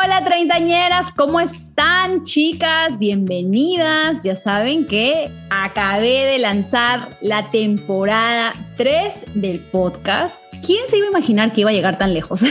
[0.00, 3.00] Hola treintañeras, ¿cómo están chicas?
[3.00, 4.22] Bienvenidas.
[4.22, 10.52] Ya saben que acabé de lanzar la temporada 3 del podcast.
[10.64, 12.44] ¿Quién se iba a imaginar que iba a llegar tan lejos?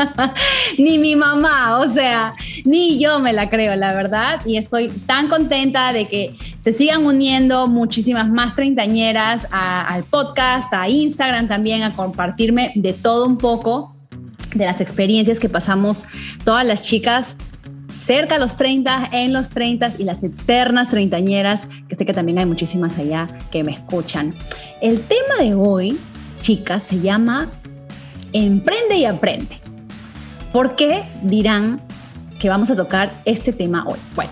[0.78, 2.34] ni mi mamá, o sea,
[2.66, 4.40] ni yo me la creo, la verdad.
[4.44, 10.86] Y estoy tan contenta de que se sigan uniendo muchísimas más treintañeras al podcast, a
[10.86, 13.95] Instagram también, a compartirme de todo un poco
[14.54, 16.04] de las experiencias que pasamos
[16.44, 17.36] todas las chicas
[18.06, 22.38] cerca a los 30, en los 30 y las eternas treintañeras, que sé que también
[22.38, 24.34] hay muchísimas allá que me escuchan.
[24.80, 25.98] El tema de hoy,
[26.40, 27.48] chicas, se llama
[28.32, 29.60] Emprende y aprende.
[30.52, 31.80] ¿Por qué dirán
[32.38, 33.98] que vamos a tocar este tema hoy?
[34.14, 34.30] Bueno,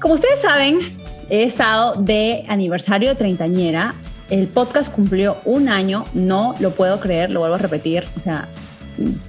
[0.00, 0.80] como ustedes saben,
[1.28, 3.94] he estado de aniversario de treintañera.
[4.30, 8.04] El podcast cumplió un año, no lo puedo creer, lo vuelvo a repetir.
[8.16, 8.48] O sea,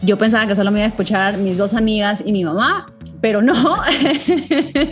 [0.01, 3.41] yo pensaba que solo me iba a escuchar mis dos amigas y mi mamá, pero
[3.41, 3.81] no.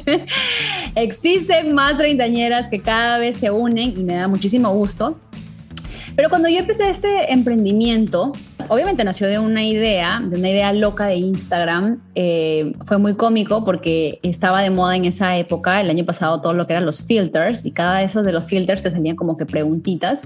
[0.95, 5.17] Existen más treintañeras que cada vez se unen y me da muchísimo gusto.
[6.15, 8.33] Pero cuando yo empecé este emprendimiento,
[8.67, 12.01] obviamente nació de una idea, de una idea loca de Instagram.
[12.15, 16.53] Eh, fue muy cómico porque estaba de moda en esa época, el año pasado, todo
[16.53, 19.45] lo que eran los filters y cada esos de los filters te salían como que
[19.45, 20.21] preguntitas.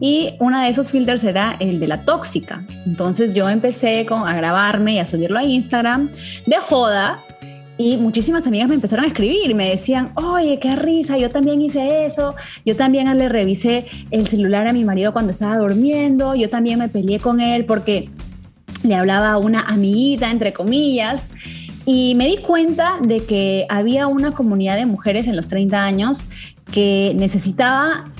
[0.00, 2.66] Y uno de esos filters era el de la tóxica.
[2.86, 6.10] Entonces yo empecé con, a grabarme y a subirlo a Instagram
[6.46, 7.22] de joda
[7.82, 11.60] y muchísimas amigas me empezaron a escribir y me decían, oye, qué risa, yo también
[11.60, 16.48] hice eso, yo también le revisé el celular a mi marido cuando estaba durmiendo, yo
[16.48, 18.08] también me peleé con él porque
[18.84, 21.26] le hablaba a una amiguita, entre comillas.
[21.84, 26.24] Y me di cuenta de que había una comunidad de mujeres en los 30 años
[26.72, 28.12] que necesitaba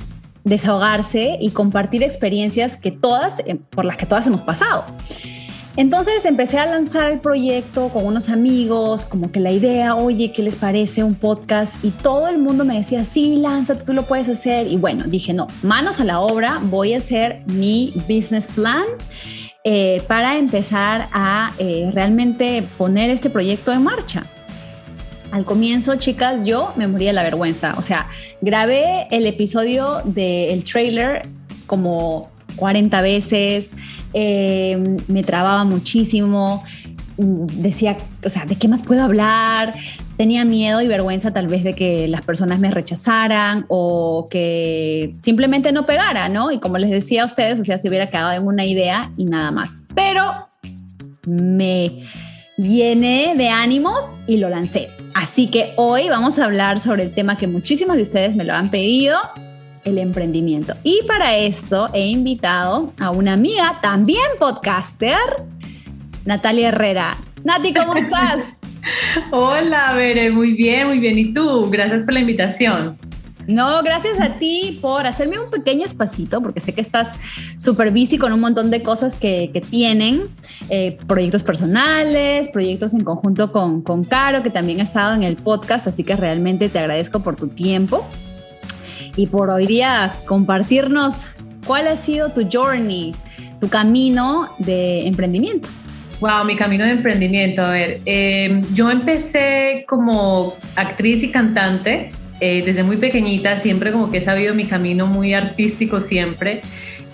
[0.43, 4.87] desahogarse y compartir experiencias que todas, eh, por las que todas hemos pasado.
[5.77, 10.43] Entonces empecé a lanzar el proyecto con unos amigos, como que la idea, oye, ¿qué
[10.43, 11.75] les parece un podcast?
[11.83, 14.67] Y todo el mundo me decía, sí, lánzate, tú lo puedes hacer.
[14.67, 18.85] Y bueno, dije, no, manos a la obra, voy a hacer mi business plan.
[19.65, 24.27] Eh, para empezar a eh, realmente poner este proyecto en marcha.
[25.31, 27.75] Al comienzo, chicas, yo me moría de la vergüenza.
[27.79, 28.09] O sea,
[28.41, 31.29] grabé el episodio del trailer
[31.67, 33.71] como 40 veces,
[34.15, 36.65] eh, me trababa muchísimo,
[37.17, 39.75] decía, o sea, ¿de qué más puedo hablar?
[40.17, 45.73] Tenía miedo y vergüenza tal vez de que las personas me rechazaran o que simplemente
[45.73, 46.51] no pegara, ¿no?
[46.51, 49.25] Y como les decía a ustedes, o sea, se hubiera quedado en una idea y
[49.25, 49.79] nada más.
[49.95, 50.49] Pero
[51.27, 52.03] me
[52.57, 54.89] llené de ánimos y lo lancé.
[55.15, 58.55] Así que hoy vamos a hablar sobre el tema que muchísimos de ustedes me lo
[58.55, 59.19] han pedido
[59.85, 60.75] el emprendimiento.
[60.83, 65.19] Y para esto he invitado a una amiga, también podcaster,
[66.25, 67.17] Natalia Herrera.
[67.45, 68.61] Nati, ¿cómo estás?
[69.33, 71.19] Hola, Bere, muy bien, muy bien.
[71.19, 71.69] ¿Y tú?
[71.71, 72.99] Gracias por la invitación.
[73.49, 77.13] No, gracias a ti por hacerme un pequeño espacito, porque sé que estás
[77.59, 80.29] súper busy con un montón de cosas que, tienen,
[80.69, 85.35] eh, proyectos personales, proyectos en conjunto con, con Caro, que también ha estado en el
[85.35, 88.07] podcast, así que realmente te agradezco por tu tiempo
[89.17, 91.27] y por hoy día compartirnos
[91.67, 93.15] cuál ha sido tu journey,
[93.61, 95.69] tu camino de emprendimiento.
[96.21, 97.63] Wow, mi camino de emprendimiento.
[97.63, 104.11] A ver, em, yo empecé como actriz y cantante eh, desde muy pequeñita, siempre como
[104.11, 106.63] que he sabido mi camino muy artístico siempre.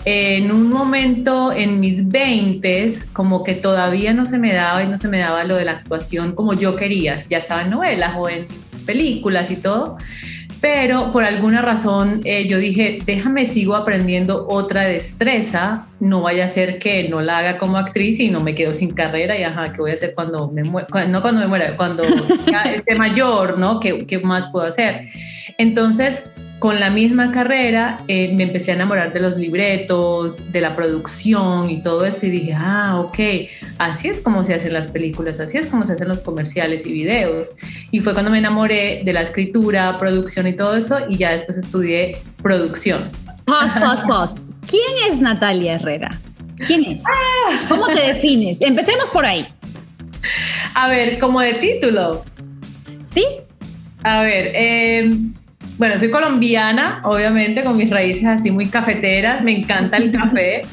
[0.05, 4.97] en un momento en mis 20 como que todavía no se me daba y no
[4.97, 7.17] se me daba lo de la actuación como yo quería.
[7.29, 8.47] Ya estaba en novelas o en
[8.85, 9.97] películas y todo
[10.61, 16.47] pero por alguna razón eh, yo dije, déjame, sigo aprendiendo otra destreza, no vaya a
[16.49, 19.71] ser que no la haga como actriz y no me quedo sin carrera y ajá,
[19.71, 20.87] ¿qué voy a hacer cuando me muera?
[21.07, 22.03] No cuando me muera, cuando
[22.75, 23.79] esté mayor, ¿no?
[23.79, 25.05] ¿Qué, ¿Qué más puedo hacer?
[25.57, 26.23] Entonces,
[26.59, 31.69] con la misma carrera eh, me empecé a enamorar de los libretos, de la producción
[31.69, 33.19] y todo eso y dije, ah, ok,
[33.77, 36.91] así es como se hacen las películas, así es como se hacen los comerciales y
[36.91, 37.53] videos.
[37.91, 41.57] Y fue cuando me enamoré de la escritura, producción y todo eso y ya después
[41.57, 43.09] estudié producción.
[43.45, 44.41] Pause, pause, pause.
[44.67, 46.09] ¿Quién es Natalia Herrera?
[46.67, 47.03] ¿Quién es?
[47.69, 48.59] ¿Cómo te defines?
[48.59, 49.47] Empecemos por ahí.
[50.75, 52.25] A ver, como de título.
[53.11, 53.23] Sí.
[54.03, 55.09] A ver, eh,
[55.79, 60.61] bueno, soy colombiana, obviamente, con mis raíces así muy cafeteras, me encanta el café.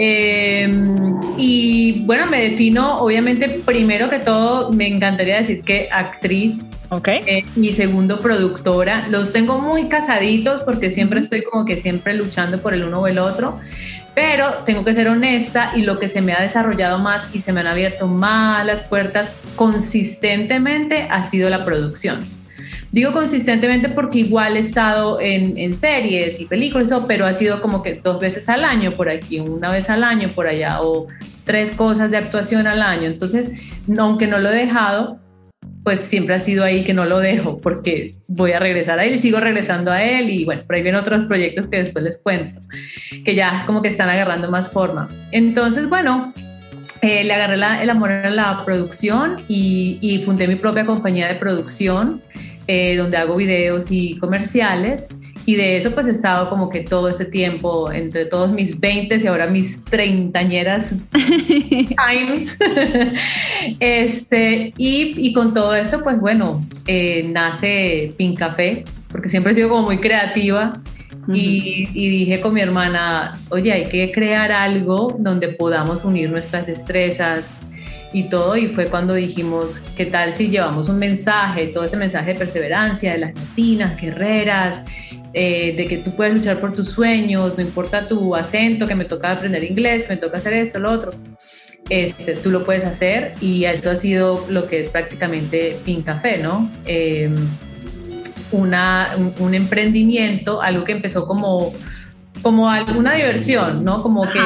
[0.00, 6.70] Em, y bueno, me defino, obviamente, primero que todo, me encantaría decir que actriz.
[6.90, 7.08] Ok.
[7.08, 9.08] Eh, y segundo, productora.
[9.08, 13.06] Los tengo muy casaditos porque siempre estoy como que siempre luchando por el uno o
[13.08, 13.58] el otro.
[14.14, 17.52] Pero tengo que ser honesta y lo que se me ha desarrollado más y se
[17.52, 22.37] me han abierto más las puertas consistentemente ha sido la producción
[22.90, 27.94] Digo consistentemente porque igual he estado en, series y películas, pero ha sido como que
[27.94, 31.06] dos veces al año por aquí, una vez al año por allá, o
[31.44, 33.04] tres cosas de actuación al año.
[33.04, 33.54] Entonces,
[33.98, 35.18] aunque no lo he dejado,
[35.84, 39.14] pues siempre ha sido ahí que no lo dejo porque voy a regresar a él
[39.14, 42.18] y sigo regresando a él y bueno, por ahí vienen otros proyectos que después les
[42.18, 42.60] cuento,
[43.24, 45.08] que ya como que están agarrando más forma.
[45.32, 46.34] Entonces, bueno,
[47.00, 51.36] eh, le agarré el amor a la producción y, y fundé mi propia compañía de
[51.36, 52.22] producción
[52.70, 55.08] eh, donde hago videos y comerciales.
[55.46, 59.16] Y de eso pues he estado como que todo ese tiempo, entre todos mis 20
[59.16, 62.58] y ahora mis treintañeras times.
[63.80, 69.54] este, y, y, con todo esto pues bueno, eh, nace Pink Café, porque siempre he
[69.54, 70.82] sido como muy creativa.
[71.32, 76.66] y, y, dije con mi hermana, oye, hay que crear algo donde podamos unir nuestras
[76.66, 77.62] destrezas,
[78.12, 82.32] y todo, y fue cuando dijimos, ¿qué tal si llevamos un mensaje, todo ese mensaje
[82.32, 84.82] de perseverancia, de las latinas, guerreras,
[85.34, 89.04] eh, de que tú puedes luchar por tus sueños, no importa tu acento, que me
[89.04, 91.12] toca aprender inglés, que me toca hacer esto, lo otro,
[91.90, 96.38] este, tú lo puedes hacer y esto ha sido lo que es prácticamente Pin Café,
[96.38, 96.70] ¿no?
[96.86, 97.34] Em,
[98.52, 101.74] una, un, emprendimiento, algo que empezó como,
[102.40, 104.02] como alguna diversión, ¿no?
[104.02, 104.40] Como que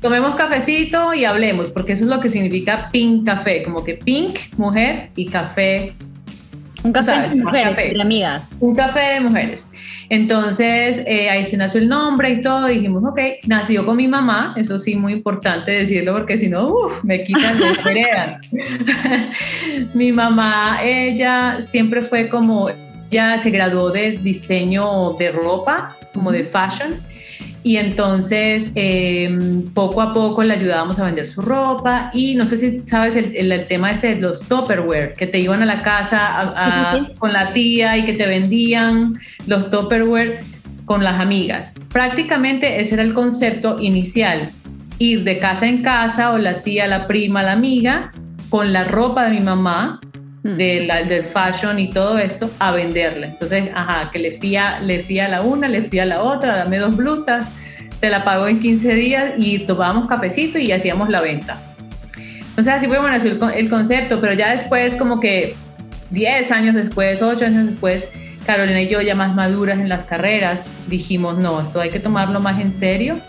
[0.00, 4.38] tomemos cafecito y hablemos, porque eso es lo que significa pink café, como que pink,
[4.56, 5.94] mujer, y café.
[6.82, 8.56] Un café de mujeres, de amigas.
[8.60, 9.68] Un café de mujeres.
[10.08, 12.66] Entonces, eh, ahí se nació el nombre y todo.
[12.66, 14.54] Dijimos, ok, nació con mi mamá.
[14.56, 18.40] Eso sí, muy importante decirlo porque si no, me quitan de hereda.
[19.94, 22.70] mi mamá, ella siempre fue como,
[23.10, 27.00] ya se graduó de diseño de ropa, como de fashion.
[27.62, 32.56] Y entonces em, poco a poco le ayudábamos a vender su ropa y no sé
[32.56, 36.54] si sabes el, el, tema este de los Tupperware, que te iban a la casa
[37.18, 39.12] con la tía y que te vendían
[39.46, 40.40] los Tupperware
[40.86, 41.74] con las amigas.
[41.90, 44.50] Prácticamente ese era el concepto inicial,
[44.98, 48.10] ir de casa en casa o la tía, la prima, la amiga
[48.50, 50.00] con la ropa de mi mamá.
[50.42, 53.26] De la, del fashion y todo esto a venderla.
[53.26, 56.96] Entonces, ajá, que le fía, le fía la una, le fía la otra, dame dos
[56.96, 57.46] blusas,
[58.00, 61.60] te la pago en 15 días y tomábamos cafecito y hacíamos la venta.
[62.16, 65.54] Entonces así fue bueno el, el concepto, pero ya después como que
[66.10, 68.08] 10 años después, 8 años después,
[68.46, 72.40] Carolina y yo ya más maduras en las carreras, dijimos, no, esto hay que tomarlo
[72.40, 73.20] más en serio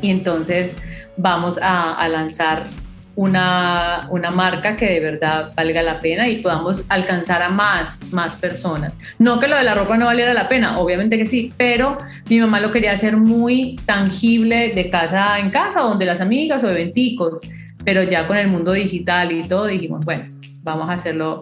[0.00, 0.76] y entonces
[1.16, 2.64] vamos a lanzar
[3.16, 8.36] una, una, marca que de verdad valga la pena y podamos alcanzar a más, más
[8.36, 8.94] personas.
[9.18, 11.98] No que lo de la ropa no valiera la pena, obviamente que sí, pero
[12.28, 16.70] mi mamá lo quería hacer muy tangible de casa en casa, donde las amigas o
[16.70, 17.40] eventicos,
[17.84, 20.26] pero ya con el mundo digital y todo dijimos, bueno,
[20.62, 21.40] vamos a hacerlo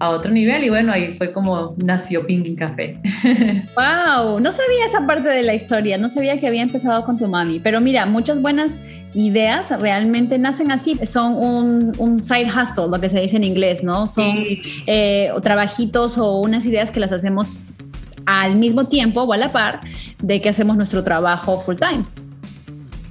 [0.00, 3.00] a otro nivel y bueno, ahí fue como nació Pink Café.
[3.76, 4.38] ¡Wow!
[4.40, 7.58] No sabía esa parte de la historia, no sabía que había empezado con tu mami,
[7.58, 8.80] pero mira, muchas buenas
[9.14, 13.82] ideas realmente nacen así, son un, un side hustle, lo que se dice en inglés,
[13.82, 14.06] ¿no?
[14.06, 14.44] Son
[14.86, 17.58] eh, trabajitos o unas ideas que las hacemos
[18.26, 19.80] al mismo tiempo o a la par
[20.22, 22.04] de que hacemos nuestro trabajo full time.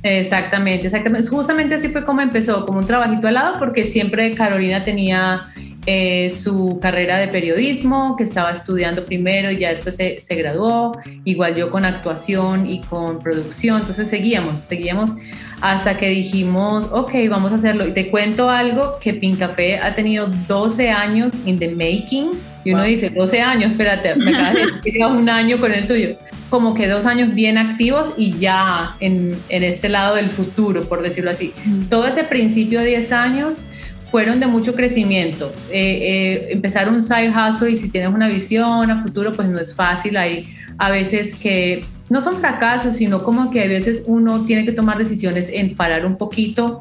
[0.03, 1.27] Exactamente, exactamente.
[1.27, 5.51] Justamente así fue como empezó, como un trabajito al lado, porque siempre Carolina tenía
[5.89, 10.97] eh, su carrera de periodismo, que estaba estudiando primero y ya después se, se, graduó,
[11.23, 15.15] igual yo con actuación y con producción, entonces seguíamos, seguíamos
[15.61, 17.87] hasta que dijimos, ok, vamos a hacerlo.
[17.87, 22.31] Y te cuento algo, que Pink Café ha tenido 12 años in the making,
[22.65, 26.17] y uno dice, 12 años, espérate, me acabas de decir un año con el tuyo.
[26.49, 31.01] Como que dos años bien activos y ya en, en este lado del futuro, por
[31.01, 31.53] decirlo así.
[31.89, 33.63] Todo ese principio de 10 años
[34.11, 35.53] fueron de mucho crecimiento.
[35.71, 39.59] Eh, eh, empezar un side hustle y si tienes una visión a futuro, pues no
[39.59, 40.17] es fácil.
[40.17, 44.71] Hay a veces que no son fracasos, sino como que a veces uno tiene que
[44.71, 46.79] tomar decisiones en parar un poquito,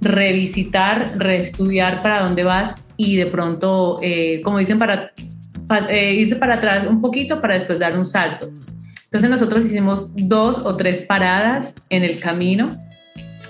[0.00, 5.12] revisitar, reestudiar para dónde vas y de pronto, eh, como dicen, para,
[5.90, 8.50] irse para atrás un poquito para después dar un salto.
[9.04, 12.78] Entonces nosotros hicimos dos o tres paradas en el camino.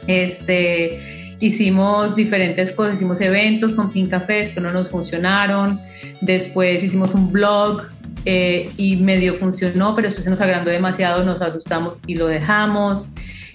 [0.07, 5.80] Este, hicimos diferentes cosas, hicimos eventos con Pink Cafés que no nos funcionaron,
[6.21, 7.83] después hicimos un blog
[8.25, 13.09] eh, y medio funcionó, pero después se nos agrandó demasiado, nos asustamos y lo dejamos.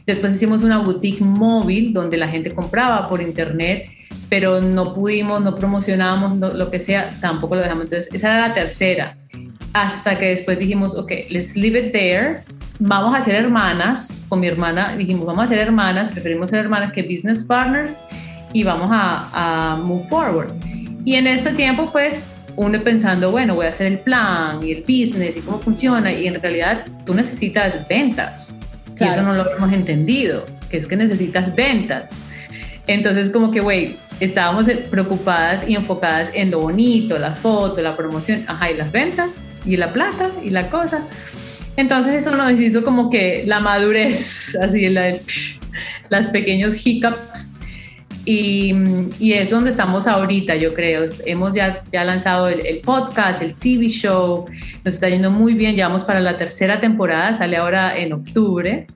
[0.05, 3.87] Después hicimos una boutique móvil donde la gente compraba por internet,
[4.29, 7.85] pero no pudimos, no promocionábamos lo que sea, tampoco lo dejamos.
[7.85, 9.17] Entonces, esa era la tercera.
[9.74, 12.43] Hasta que después dijimos, ok, let's leave it there.
[12.79, 14.22] Vamos a ser hermanas.
[14.29, 18.00] Con mi hermana dijimos, vamos a ser hermanas, preferimos ser hermanas que business partners
[18.53, 20.53] y vamos a, a move forward.
[21.05, 24.81] Y en este tiempo, pues, uno pensando, bueno, voy a hacer el plan y el
[24.81, 28.57] business y cómo funciona, y en realidad tú necesitas ventas.
[29.00, 32.12] Y eso no lo hemos entendido, que es que necesitas ventas.
[32.88, 38.46] Entonces, como que, güey, estábamos preocupadas y enfocadas en lo bonito, la foto, la promoción,
[38.48, 41.08] ajá, y las ventas, y la plata, y la cosa.
[41.75, 45.15] Entonces, eso nos hizo como que la madurez, así, la,
[46.10, 47.51] las pequeños hiccups.
[48.25, 48.74] Y,
[49.20, 51.05] y, es donde estamos ahorita, yo creo.
[51.25, 54.46] Hemos ya, ya lanzado el, el, podcast, el TV show,
[54.86, 58.88] nos está yendo muy bien, ya vamos para la tercera temporada, sale ahora en octubre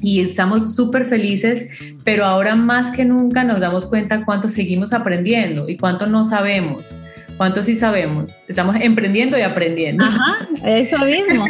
[0.00, 1.66] y estamos súper felices,
[2.04, 6.96] pero ahora más que nunca nos damos cuenta cuánto seguimos aprendiendo y cuánto no sabemos.
[7.36, 8.42] ¿Cuánto sí sabemos?
[8.46, 10.04] Estamos emprendiendo y aprendiendo.
[10.04, 11.44] Ajá, eso mismo.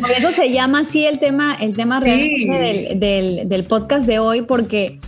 [0.00, 4.42] Por eso se llama así el tema, el tema del, del, del podcast de hoy,
[4.42, 4.98] porque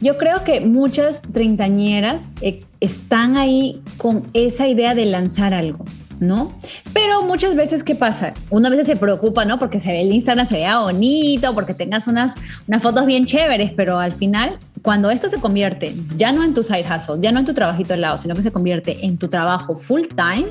[0.00, 5.86] yo creo que muchas treintañeras eh, están ahí con esa idea de lanzar algo.
[6.26, 6.52] ¿No?
[6.92, 8.34] Pero muchas veces, ¿qué pasa?
[8.50, 9.58] Una vez se preocupa, ¿no?
[9.58, 12.34] Porque se ve el Instagram, se vea bonito, porque tengas unas,
[12.66, 16.62] unas fotos bien chéveres, pero al final, cuando esto se convierte ya no en tu
[16.62, 19.28] side hustle, ya no en tu trabajito al lado, sino que se convierte en tu
[19.28, 20.46] trabajo full time,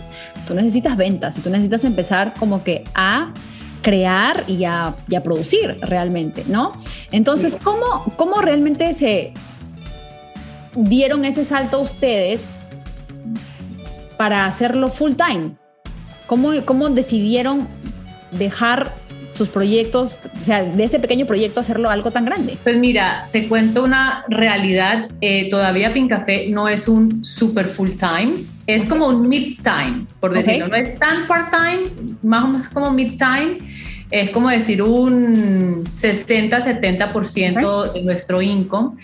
[0.48, 3.34] tú necesitas ventas y tú necesitas empezar como que a
[3.84, 6.74] crear y a, producir realmente, ¿no?
[7.12, 9.34] Entonces, ¿cómo, ¿cómo realmente se
[10.76, 12.58] dieron ese salto ustedes
[14.18, 15.56] para hacerlo full time?
[16.28, 17.68] ¿Cómo, cómo decidieron
[18.32, 18.94] dejar
[19.34, 22.60] sus proyectos, o sea, de ese pequeño proyecto hacerlo algo tan grande?
[22.64, 25.10] Pues mira, te cuento una realidad.
[25.22, 28.36] Eh, todavía Café no es un super full time,
[28.68, 30.68] es como un mid time, por decirlo.
[30.68, 31.86] No es tan part time,
[32.22, 33.58] más o menos como mid time.
[34.12, 38.98] Es como decir un 60-70% de nuestro income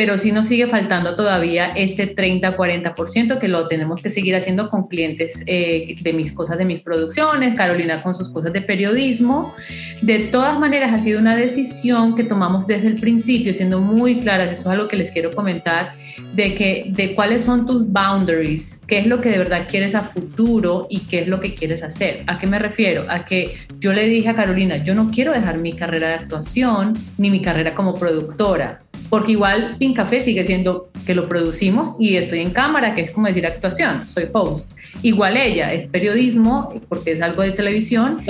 [0.00, 4.88] pero sí nos sigue faltando todavía ese 30-40% que lo tenemos que seguir haciendo con
[4.88, 9.54] clientes eh, de mis cosas, de mis producciones, Carolina con sus cosas de periodismo.
[10.00, 14.50] De todas maneras, ha sido una decisión que tomamos desde el principio, siendo muy claras,
[14.52, 15.92] eso es algo que les quiero comentar,
[16.32, 20.00] de, que, de cuáles son tus boundaries, qué es lo que de verdad quieres a
[20.00, 22.24] futuro y qué es lo que quieres hacer.
[22.26, 23.04] ¿A qué me refiero?
[23.10, 26.94] A que yo le dije a Carolina, yo no quiero dejar mi carrera de actuación
[27.18, 28.80] ni mi carrera como productora
[29.10, 33.10] porque igual Pin Café sigue siendo que lo producimos y estoy en cámara, que es
[33.10, 34.70] como decir actuación, soy host.
[35.02, 38.20] Igual ella es periodismo, porque es algo de televisión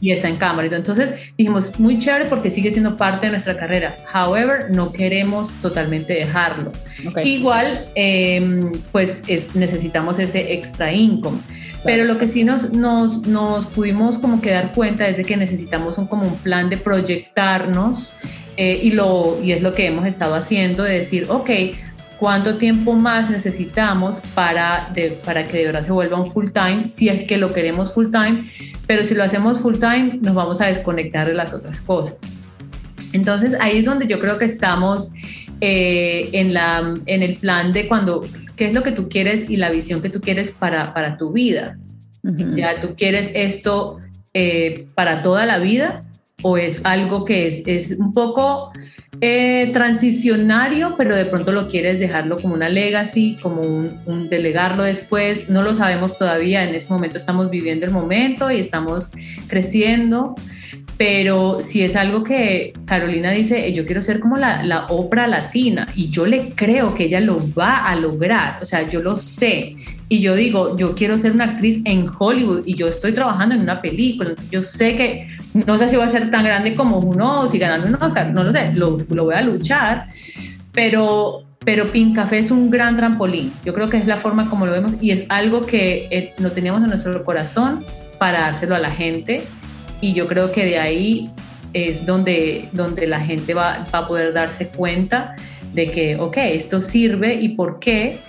[0.00, 0.68] y está en cámara.
[0.76, 3.96] Entonces dijimos, muy chévere porque sigue siendo parte de nuestra carrera.
[4.14, 6.72] However, no queremos totalmente dejarlo.
[7.24, 11.40] Igual, em, pues necesitamos ese extra income.
[11.84, 15.36] Pero lo que sí nos, nos, nos pudimos como que dar cuenta es de que
[15.36, 18.14] necesitamos un, como un plan de proyectarnos
[18.60, 21.48] eh, y, lo, y es lo que hemos estado haciendo, de decir, ok,
[22.18, 24.92] ¿cuánto tiempo más necesitamos para,
[25.24, 26.88] para que de verdad se vuelva un full time?
[26.88, 28.50] Si es que lo queremos full time,
[28.88, 32.16] pero si lo hacemos full time, nos vamos a desconectar de las otras cosas.
[33.12, 35.12] Entonces ahí es donde yo creo que estamos
[35.60, 39.56] eh, en, la, en el plan de cuando, qué es lo que tú quieres y
[39.56, 41.78] la visión que tú quieres para, para tu vida.
[42.24, 43.98] Ya tú quieres esto
[44.34, 46.02] eh, para toda la vida
[46.42, 48.72] o es algo que es, es un poco
[49.20, 55.48] eh, transicionario, pero de pronto lo quieres dejarlo como una legacy, como un, delegarlo después.
[55.48, 59.10] No lo sabemos todavía, en este momento estamos viviendo el momento y estamos
[59.48, 60.36] creciendo,
[60.96, 65.88] pero si es algo que Carolina dice, yo quiero ser como la, la Oprah latina
[65.96, 69.74] y yo le creo que ella lo va a lograr, o sea, yo lo sé
[70.08, 73.60] y yo digo, yo quiero ser una actriz en Hollywood y yo estoy trabajando en
[73.60, 77.46] una película, yo sé que no sé si va a ser tan grande como uno
[77.48, 80.08] si ganando un Oscar, no lo sé, lo, lo voy a luchar,
[80.72, 84.64] pero, pero Pink Café es un gran trampolín, yo creo que es la forma como
[84.64, 87.84] lo vemos y es algo que eh, no teníamos en nuestro corazón
[88.18, 89.44] para dárselo a la gente
[90.00, 91.30] y yo creo que de ahí
[91.74, 95.36] es donde, donde la gente va, va a poder darse cuenta
[95.74, 98.20] de que, ok, esto sirve y por qué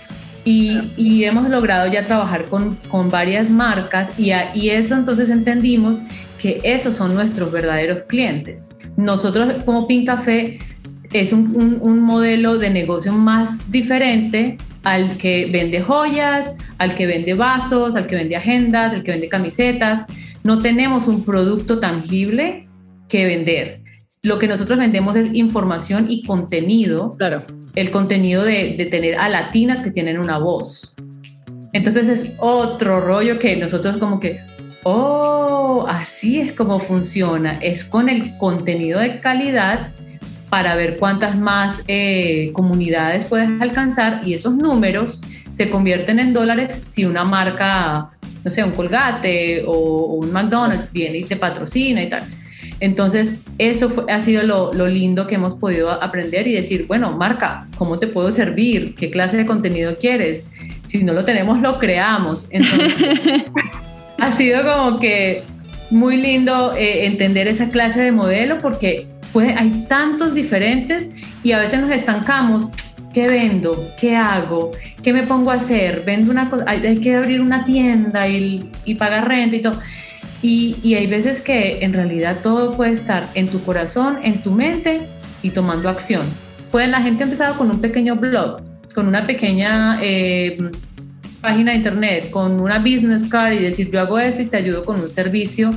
[0.44, 6.02] y, hemos logrado ya trabajar con, con varias marcas y, y eso entonces entendimos
[6.38, 8.70] que esos son nuestros verdaderos clientes.
[8.96, 10.58] Nosotros como Pin Café
[11.12, 17.34] es un, un, modelo de negocio más diferente al que vende joyas, al que vende
[17.34, 20.06] vasos, al que vende agendas, al que vende camisetas.
[20.42, 22.66] No tenemos un producto tangible
[23.08, 23.79] que vender.
[24.22, 27.14] Lo que nosotros vendemos es información y contenido.
[27.16, 27.44] Claro.
[27.74, 30.94] El contenido de, de tener a latinas que tienen una voz.
[31.72, 34.40] Entonces es otro rollo que nosotros como que,
[34.82, 37.58] oh, así es como funciona.
[37.62, 39.92] Es con el contenido de calidad
[40.50, 46.82] para ver cuántas más eh, comunidades puedes alcanzar y esos números se convierten en dólares
[46.84, 48.10] si una marca,
[48.44, 52.24] no sé, un Colgate o, un McDonald's viene y te patrocina y tal.
[52.80, 57.68] Entonces, eso ha sido lo, lo, lindo que hemos podido aprender y decir, bueno, marca,
[57.76, 58.94] ¿cómo te puedo servir?
[58.94, 60.46] ¿Qué clase de contenido quieres?
[60.86, 62.46] Si no lo tenemos, lo creamos.
[62.50, 63.44] Entonces,
[64.18, 65.42] ha sido como que
[65.90, 71.58] muy lindo eh, entender esa clase de modelo porque pues, hay tantos diferentes y a
[71.58, 72.70] veces nos estancamos.
[73.12, 73.90] ¿Qué vendo?
[74.00, 74.70] ¿Qué hago?
[75.02, 76.04] ¿Qué me pongo a hacer?
[76.06, 79.80] Vendo una cosa, hay, que abrir una tienda y, y pagar renta y todo.
[80.42, 85.06] Y, hay veces que en realidad todo puede estar en tu corazón, en tu mente
[85.42, 86.26] y tomando acción.
[86.70, 88.62] Puede la gente empezado con un pequeño blog,
[88.94, 90.58] con una pequeña eh,
[91.40, 94.84] página de internet, con una business card y decir yo hago esto y te ayudo
[94.84, 95.72] con un servicio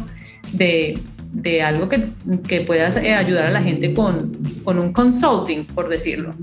[0.53, 0.97] de,
[1.33, 2.09] de algo que,
[2.47, 4.31] que puedas eh, ayudar a la gente con,
[4.63, 6.35] con un consulting, por decirlo,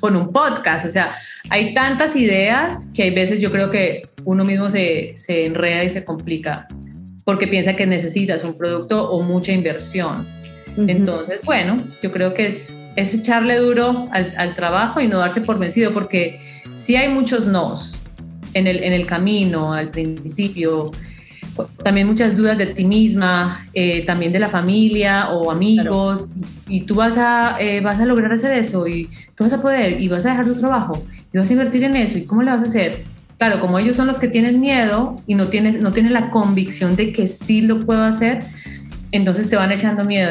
[0.00, 0.86] con un podcast.
[0.86, 1.14] O sea,
[1.48, 5.90] hay tantas ideas que hay veces yo creo que uno mismo se, se enreda y
[5.90, 6.66] se complica
[7.26, 10.24] porque piensa que necesitas un producto o mucha inversión.
[10.76, 15.40] Entonces, bueno, yo creo que es, es echarle duro al, al, trabajo y no darse
[15.40, 16.38] por vencido, porque
[16.76, 17.96] si hay muchos nos,
[18.54, 20.92] en el, en el camino, al principio.
[21.82, 26.30] También muchas dudas de ti misma, eh, también de la familia o amigos.
[26.68, 30.00] Y, tú vas a, eh, vas a lograr hacer eso y tú vas a poder
[30.00, 32.18] y vas a dejar tu trabajo y vas a invertir en eso.
[32.18, 33.02] ¿Y cómo le vas a hacer?
[33.38, 36.96] Claro, como ellos son los que tienen miedo y no tienen, no tienen la convicción
[36.96, 38.42] de que sí lo puedo hacer,
[39.12, 40.30] entonces te van echando miedo.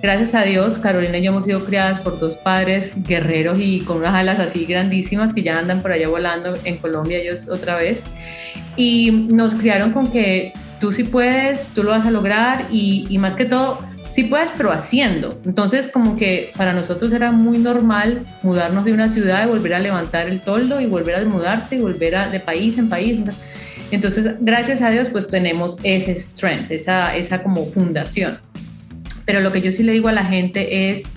[0.00, 3.98] Gracias a Dios, Carolina y yo hemos sido criadas por dos padres guerreros y con
[3.98, 8.04] unas alas así grandísimas que ya andan por allá volando en Colombia ellos otra vez.
[8.76, 13.18] Y nos criaron con que tú sí puedes, tú lo vas a lograr y, y
[13.18, 15.40] más que todo, sí puedes, pero haciendo.
[15.44, 19.78] Entonces, como que para nosotros era muy normal mudarnos de una ciudad y volver a
[19.78, 23.20] levantar el toldo y volver a mudarte y volver a, de país en país.
[23.90, 28.38] Entonces, gracias a Dios, pues tenemos ese strength, esa, esa como fundación.
[29.24, 31.14] Pero lo que yo sí le digo a la gente es,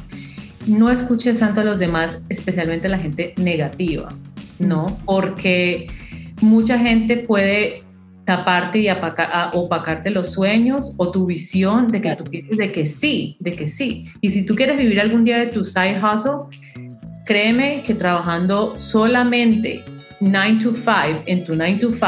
[0.68, 4.10] no escuches tanto a los demás, especialmente a la gente negativa,
[4.60, 5.00] ¿no?
[5.06, 5.88] Porque
[6.42, 7.84] mucha gente puede
[8.26, 13.38] taparte y opacarte los sueños o tu visión de que tú piensas de que sí,
[13.40, 14.06] de que sí.
[14.22, 16.58] Y si tú quieres vivir algún día de tu side hustle,
[17.26, 19.84] créeme que trabajando solamente
[20.20, 22.08] 9 to 5 en tu 9 to 5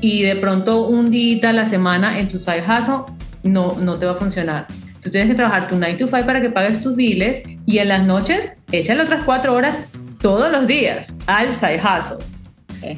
[0.00, 4.06] y de pronto un día a la semana en tu side hustle, no, no te
[4.06, 4.66] va a funcionar.
[5.02, 7.88] Tú tienes que trabajar tu 9 to 5 para que pagues tus biles y en
[7.88, 9.78] las noches échale otras cuatro horas
[10.20, 12.24] todos los días al side hustle.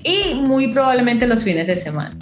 [0.04, 2.16] Y muy probablemente los fines de semana.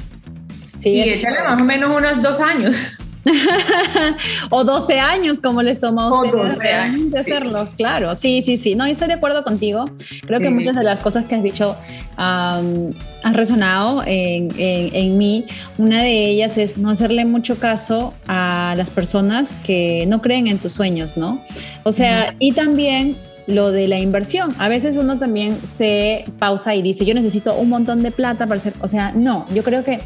[0.81, 2.99] Sí, y échale más o menos unos dos años.
[4.51, 8.15] o 12 años, como les toma a ustedes realmente hacerlos, claro.
[8.15, 8.75] Sí, sí, sí.
[8.75, 9.91] No, estoy de acuerdo contigo.
[10.27, 11.77] Creo que muchas de las cosas que has dicho
[12.17, 12.95] han
[13.33, 15.45] resonado en, en, mí.
[15.79, 20.59] Una de ellas es no hacerle mucho caso a las personas que no creen en
[20.59, 21.43] tus sueños, ¿no?
[21.85, 23.17] O sea, y también
[23.47, 24.55] lo de la inversión.
[24.59, 28.61] A veces uno también se pausa y dice, yo necesito un montón de plata para
[28.61, 30.01] hacer, o sea, no, yo creo que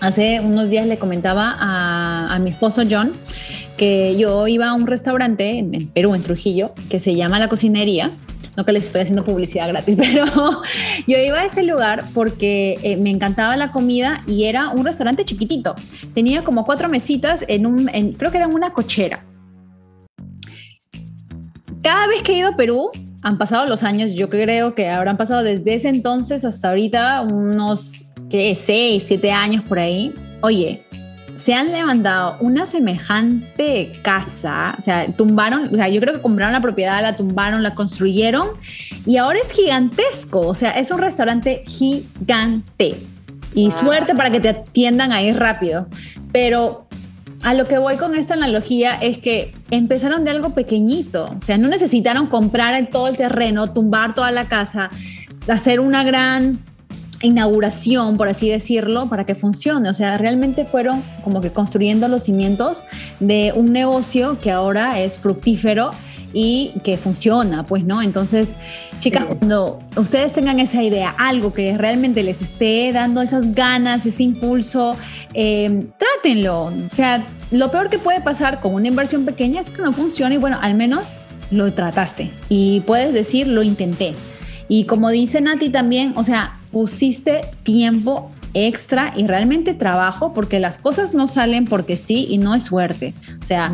[0.00, 3.14] Hace unos días le comentaba a, mi esposo John
[3.76, 8.12] que yo iba a un restaurante en, Perú, en Trujillo, que se llama La Cocinería.
[8.56, 10.62] No que les estoy haciendo publicidad gratis, pero
[11.06, 15.24] yo iba a ese lugar porque eh, me encantaba la comida y era un restaurante
[15.24, 15.74] chiquitito.
[16.14, 17.86] Tenía como cuatro mesitas en un,
[18.18, 19.24] creo que era una cochera.
[21.82, 22.90] Cada vez que he ido a Perú,
[23.22, 28.07] han pasado los años, yo creo que habrán pasado desde ese entonces hasta ahorita unos
[28.30, 30.82] que seis, siete años por ahí, oye,
[31.36, 36.52] se han levantado una semejante casa, o sea, tumbaron, o sea, yo creo que compraron
[36.52, 38.48] la propiedad, la tumbaron, la construyeron
[39.06, 42.96] y ahora es gigantesco, o sea, es un restaurante gigante.
[43.54, 45.88] Y suerte para que te atiendan ahí rápido.
[46.32, 46.86] Pero
[47.42, 51.56] a lo que voy con esta analogía es que empezaron de algo pequeñito, o sea,
[51.56, 54.90] no necesitaron comprar todo el terreno, tumbar toda la casa,
[55.48, 56.60] hacer una gran
[57.22, 59.88] inauguración, por así decirlo, para que funcione.
[59.88, 62.84] O sea, realmente fueron como que construyendo los cimientos
[63.20, 65.90] de un negocio que ahora es fructífero
[66.32, 68.02] y que funciona, pues, ¿no?
[68.02, 68.54] Entonces,
[69.00, 74.22] chicas, cuando ustedes tengan esa idea, algo que realmente les esté dando esas ganas, ese
[74.22, 74.96] impulso,
[75.34, 76.64] eh, trátenlo.
[76.64, 80.34] O sea, lo peor que puede pasar con una inversión pequeña es que no funcione
[80.34, 81.16] y bueno, al menos
[81.50, 84.14] lo trataste y puedes decir, lo intenté.
[84.68, 90.78] Y como dice Nati también, o sea, pusiste tiempo extra y realmente trabajo porque las
[90.78, 93.14] cosas no salen porque sí y no es suerte.
[93.40, 93.72] O sea,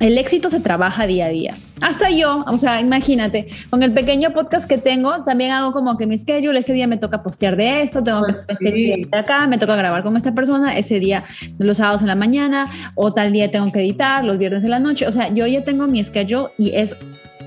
[0.00, 1.54] el éxito se trabaja día a día.
[1.80, 6.06] Hasta yo, o sea, imagínate, con el pequeño podcast que tengo, también hago como que
[6.06, 9.58] mi schedule, ese día me toca postear de esto, tengo que pues de acá, me
[9.58, 11.24] toca grabar con esta persona, ese día
[11.58, 14.80] los sábados en la mañana, o tal día tengo que editar, los viernes en la
[14.80, 16.96] noche, o sea, yo ya tengo mi schedule y es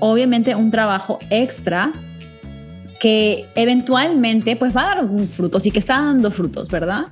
[0.00, 1.92] obviamente un trabajo extra
[3.02, 7.06] que eventualmente pues va a dar frutos y que está dando frutos, ¿verdad?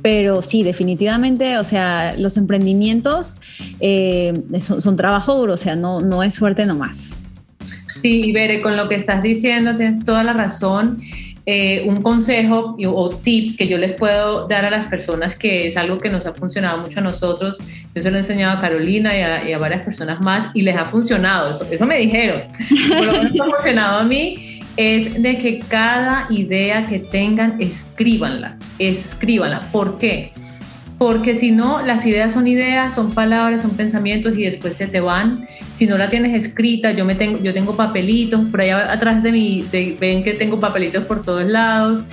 [0.00, 3.36] Pero sí, definitivamente, o sea, los emprendimientos
[3.78, 7.14] eh, son, trabajo duro, o sea, no, no es suerte nomás.
[8.00, 11.02] Sí, Bere, con lo que estás diciendo tienes toda la razón.
[11.46, 15.76] Eh, un consejo o tip que yo les puedo dar a las personas, que es
[15.76, 17.58] algo que nos ha funcionado mucho a nosotros,
[17.94, 19.14] yo se lo he enseñado a Carolina
[19.46, 22.44] y a, varias personas más y les ha funcionado, eso, eso me dijeron,
[22.88, 28.56] por lo menos ha funcionado a mí, es de que cada idea que tengan, escríbanla,
[28.78, 29.60] escríbanla.
[29.72, 30.32] ¿Por qué?
[30.98, 35.00] Porque si no, las ideas son ideas, son palabras, son pensamientos y después se te
[35.00, 35.46] van.
[35.72, 39.32] Si no la tienes escrita, yo, me tengo, yo tengo papelitos, por allá atrás de
[39.32, 42.04] mí, ven que tengo papelitos por todos lados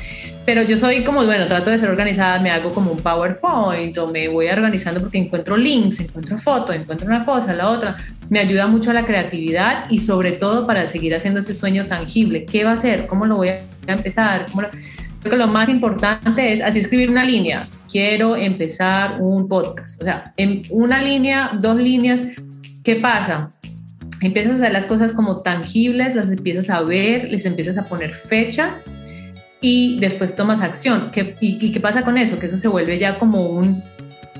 [0.46, 4.08] pero yo soy como, bueno, trato de ser organizada, me hago como un PowerPoint o
[4.08, 7.98] me voy organizando porque encuentro links, encuentro fotos, encuentro una cosa, la otra.
[8.30, 12.46] Me ayuda mucho a la creatividad y sobre todo para seguir haciendo ese sueño tangible.
[12.46, 13.06] ¿Qué va a ser?
[13.06, 14.48] ¿Cómo lo voy a empezar?
[14.52, 14.68] ¿Cómo
[15.22, 17.70] Creo que lo más importante es así escribir una línea.
[17.92, 20.02] Quiero empezar un podcast.
[20.02, 22.24] O sea, en una línea, dos líneas,
[22.84, 23.52] ¿qué pasa?
[24.22, 28.16] Empiezas a hacer las cosas como tangibles, las empiezas a ver, les empiezas a poner
[28.16, 28.78] fecha
[29.62, 31.12] y después tomas acción.
[31.12, 32.40] ¿Qué, y, qué pasa con eso?
[32.40, 33.84] Que eso se vuelve ya como un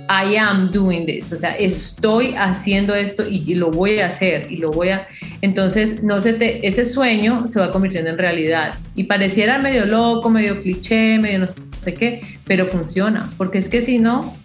[0.10, 4.58] I am doing this, o sea, estoy haciendo esto y, lo voy a hacer y
[4.58, 5.08] lo voy a...
[5.42, 10.30] Entonces, no se te, ese sueño se va convirtiendo en realidad y pareciera medio loco,
[10.30, 14.36] medio cliché, medio no sé qué, pero funciona, porque es que si no,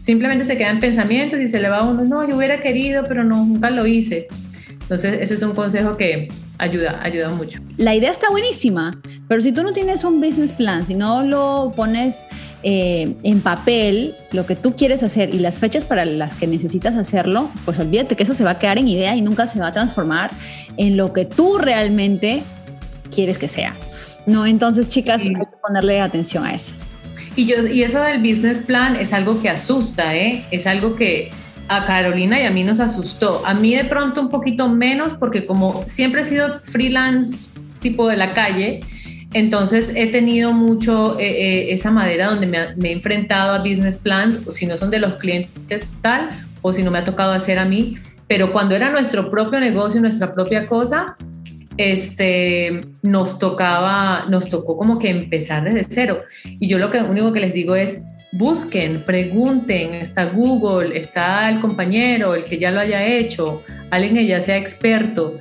[0.00, 3.22] simplemente se quedan pensamientos y se le va a uno, no, yo hubiera querido, pero
[3.22, 4.28] no, nunca lo hice.
[4.90, 6.26] Entonces, ese es un consejo que
[6.58, 7.60] ayuda, ayuda mucho.
[7.76, 11.72] La idea está buenísima, pero si tú no tienes un business plan, si no lo
[11.76, 12.26] pones
[12.64, 16.96] eh, en papel, lo que tú quieres hacer y las fechas para las que necesitas
[16.96, 19.68] hacerlo, pues olvídate que eso se va a quedar en idea y nunca se va
[19.68, 20.32] a transformar
[20.76, 22.42] en lo que tú realmente
[23.14, 23.76] quieres que sea.
[24.26, 26.74] No, entonces, chicas, hay que ponerle atención a eso.
[27.36, 30.44] Y, yo, y eso del business plan es algo que asusta, ¿eh?
[30.50, 31.30] Es algo que
[31.70, 33.42] a Carolina y a mí nos asustó.
[33.46, 38.16] A mí de pronto un poquito menos porque como siempre he sido freelance tipo de
[38.16, 38.80] la calle,
[39.34, 44.40] entonces he tenido mucho eh, eh, esa madera donde me, he enfrentado a business plans,
[44.44, 46.30] o si no son de los clientes tal,
[46.60, 47.94] o si no me ha tocado hacer a mí,
[48.26, 51.16] pero cuando era nuestro propio negocio, nuestra propia cosa,
[51.76, 56.18] este, nos tocaba, nos tocó como que empezar desde cero.
[56.44, 61.60] Y yo lo que único que les digo es, busquen, pregunten, está Google, está el
[61.60, 65.38] compañero, el que ya lo haya hecho, alguien que ya sea experto.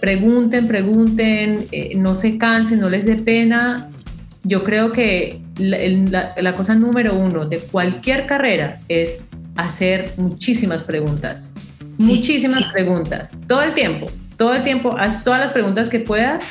[0.00, 3.90] Pregunten, pregunten, eh, no se cansen, no les dé pena.
[4.42, 9.22] Yo creo que la, cosa número uno de cualquier carrera es
[9.56, 11.54] hacer muchísimas preguntas.
[11.98, 13.38] muchísimas preguntas.
[13.46, 16.44] Todo el tiempo, todo el tiempo, haz todas las preguntas que puedas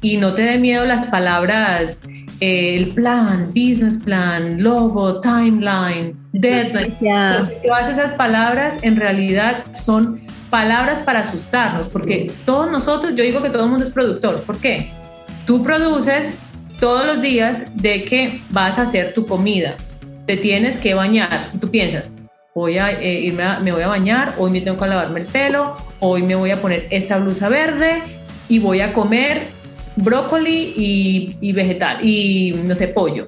[0.00, 2.02] y no te dé miedo las palabras
[2.40, 6.96] el plan, business plan, logo, timeline, deadline.
[7.64, 10.20] Todas esas palabras en realidad son
[10.50, 14.42] palabras para asustarnos, porque todos nosotros, yo digo que todo el mundo es productor.
[14.42, 14.90] ¿Por qué?
[15.46, 16.38] Tú produces
[16.78, 19.76] todos los días de que vas a hacer tu comida,
[20.26, 21.50] te tienes que bañar.
[21.60, 22.10] Tú piensas,
[22.54, 25.76] voy a eh, irme, me voy a bañar, hoy me tengo que lavarme el pelo,
[26.00, 28.02] hoy me voy a poner esta blusa verde
[28.48, 29.48] y voy a comer
[29.96, 33.26] brócoli y, vegetal y no sé, pollo.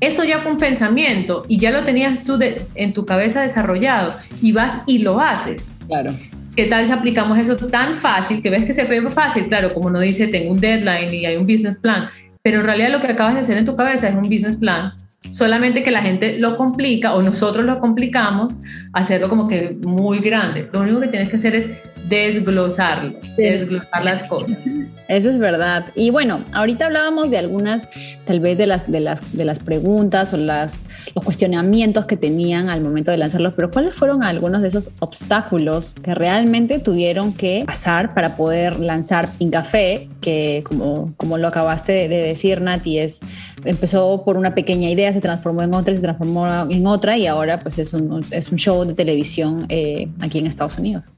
[0.00, 2.38] Eso ya fue un pensamiento y ya lo tenías tú
[2.74, 5.78] en tu cabeza desarrollado y vas y lo haces.
[5.86, 6.14] Claro.
[6.56, 9.48] ¿Qué tal si aplicamos eso tan fácil que ves que se fue fácil?
[9.48, 12.08] Claro, como no dice, tengo un deadline y hay un business plan,
[12.42, 14.92] pero en realidad lo que acabas de hacer en tu cabeza es un business plan,
[15.32, 18.58] solamente que la gente lo complica o nosotros lo complicamos,
[18.92, 20.68] hacerlo como que muy grande.
[20.72, 21.68] Lo único que tienes que hacer es
[22.08, 24.58] desglosarlo, desglosar las cosas.
[25.08, 25.86] Eso es verdad.
[25.94, 27.88] Y bueno, ahorita hablábamos de algunas,
[28.24, 30.82] tal vez de las, de las, de las preguntas o las,
[31.14, 35.94] los cuestionamientos que tenían al momento de lanzarlos, pero ¿cuáles fueron algunos de esos obstáculos
[36.02, 42.08] que realmente tuvieron que pasar para poder lanzar Café, que como, como lo acabaste de,
[42.08, 43.20] decir, Nati, es,
[43.64, 47.60] empezó por una pequeña idea, se transformó en otra, se transformó en otra y ahora
[47.60, 51.12] pues es un, es un show de televisión eh, aquí en Estados Unidos.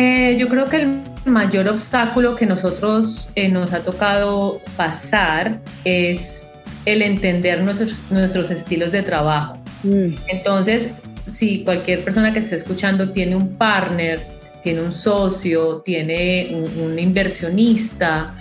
[0.00, 6.46] Eh, yo creo que el mayor obstáculo que nosotros eh, nos ha tocado pasar es
[6.84, 9.58] el entender nuestros, nuestros estilos de trabajo.
[9.82, 10.14] Mm.
[10.28, 10.90] Entonces,
[11.26, 14.24] si cualquier persona que esté escuchando tiene un partner,
[14.62, 18.36] tiene un socio, tiene un, un inversionista,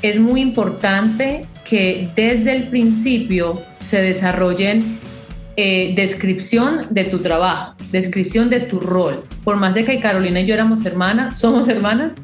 [0.00, 4.98] es muy importante que desde el principio se desarrollen
[5.56, 9.24] eh, descripción de tu trabajo, descripción de tu rol.
[9.44, 12.16] Por más de que Carolina y yo éramos hermanas, somos hermanas,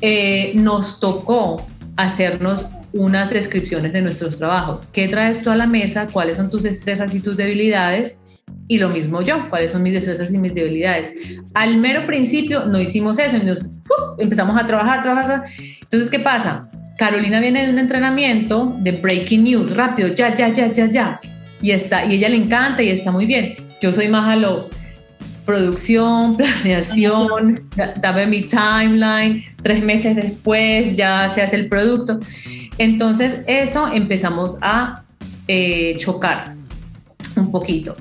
[0.00, 1.66] eh, nos tocó
[1.96, 2.64] hacernos
[2.94, 4.88] unas descripciones de nuestros trabajos.
[4.92, 6.06] ¿Qué traes tú a la mesa?
[6.10, 8.18] ¿Cuáles son tus destrezas y tus debilidades?
[8.66, 11.12] Y lo mismo yo, ¿cuáles son mis destrezas y mis debilidades?
[11.52, 13.68] Al mero principio no hicimos eso, y nos,
[14.18, 15.44] empezamos a trabajar, trabajar.
[15.82, 16.68] Entonces, ¿qué pasa?
[16.96, 21.20] Carolina viene de un entrenamiento de breaking news, rápido, ya, ya, ya, ya, ya
[21.60, 23.54] y, está, y ella le encanta y está muy bien.
[23.80, 24.68] Yo soy más a lo
[25.44, 27.68] producción, planeación,
[28.00, 32.20] dame mi timeline, tres meses después ya se hace el producto.
[32.78, 35.02] Entonces eso empezamos a
[35.48, 36.54] eh, chocar
[37.36, 37.96] un poquito.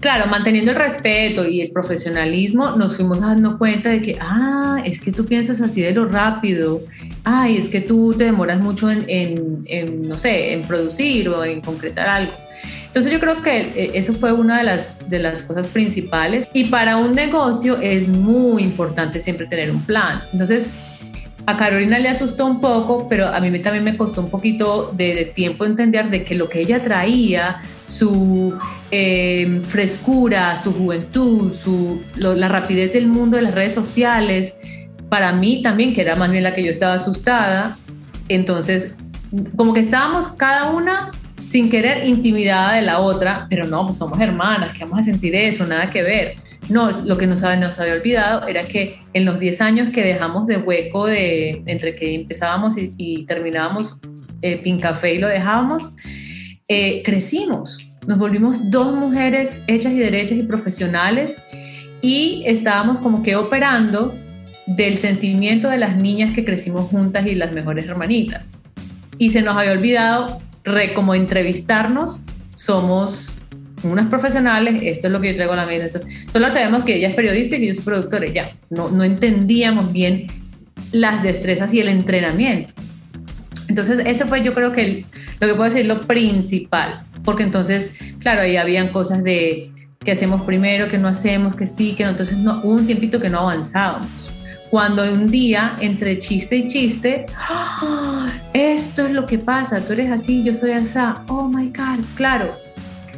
[0.00, 4.98] Claro, manteniendo el respeto y el profesionalismo, nos fuimos dando cuenta de que, ah, es
[4.98, 6.82] que tú piensas así de lo rápido,
[7.22, 11.60] ay, es que tú te demoras mucho en, en no sé, en producir o en
[11.60, 12.32] concretar algo.
[12.92, 16.64] Entonces yo creo que eh, eso fue una de las, de las cosas principales y
[16.64, 20.22] para un negocio es muy importante siempre tener un plan.
[20.30, 20.66] Entonces
[21.46, 25.32] a Carolina le asustó un poco, pero a mí también me costó un poquito de,
[25.34, 28.54] tiempo entender de que lo que ella traía, su
[28.90, 34.52] eh, frescura, su juventud, su, la rapidez del mundo de las redes sociales,
[35.08, 37.78] para mí también, que era más bien la que yo estaba asustada,
[38.28, 38.94] entonces
[39.56, 41.10] como que estábamos cada una
[41.44, 45.34] sin querer intimidada de la otra, pero no, pues somos hermanas, que vamos a sentir
[45.34, 46.36] eso, nada que ver.
[46.68, 50.46] No, lo que nos, nos había olvidado era que en los 10 años que dejamos
[50.46, 53.96] de hueco de, entre que empezábamos y, terminábamos
[54.42, 55.90] eh, Pin Café y lo dejábamos,
[56.68, 61.38] eh, crecimos, nos volvimos dos mujeres hechas y derechas y profesionales
[62.00, 64.14] y estábamos como que operando
[64.66, 68.52] del sentimiento de las niñas que crecimos juntas y las mejores hermanitas.
[69.18, 72.22] Y se nos había olvidado re, como entrevistarnos,
[72.56, 73.30] somos
[73.82, 76.00] unas profesionales, esto es lo que yo traigo a la mesa.
[76.32, 78.50] solo sabemos que ella es periodista y yo soy productora, ya.
[78.70, 80.26] No, no entendíamos bien
[80.92, 82.74] las destrezas y el entrenamiento.
[83.68, 85.04] Entonces, ese fue yo creo que
[85.40, 89.70] lo que puedo decir lo principal, porque entonces, claro, ahí habían cosas de
[90.00, 93.20] que hacemos primero, que no hacemos, que sí, que no, entonces no, hubo un tiempito
[93.20, 94.08] que no avanzábamos
[94.72, 98.32] cuando un día, entre chiste y chiste, ¡Ah!
[98.54, 102.56] esto es lo que pasa, tú eres así, yo soy así, oh my God, claro,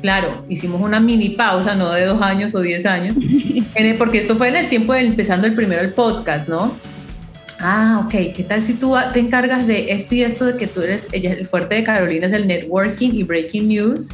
[0.00, 3.14] claro, hicimos una mini pausa, no de dos años o diez años,
[3.98, 6.74] porque esto fue en el tiempo de empezando el primero el podcast, ¿no?
[7.60, 10.80] Ah, ok, ¿qué tal si tú te encargas de esto y esto, de que tú
[10.80, 14.10] eres, ella, el fuerte de Carolina es el networking y breaking news,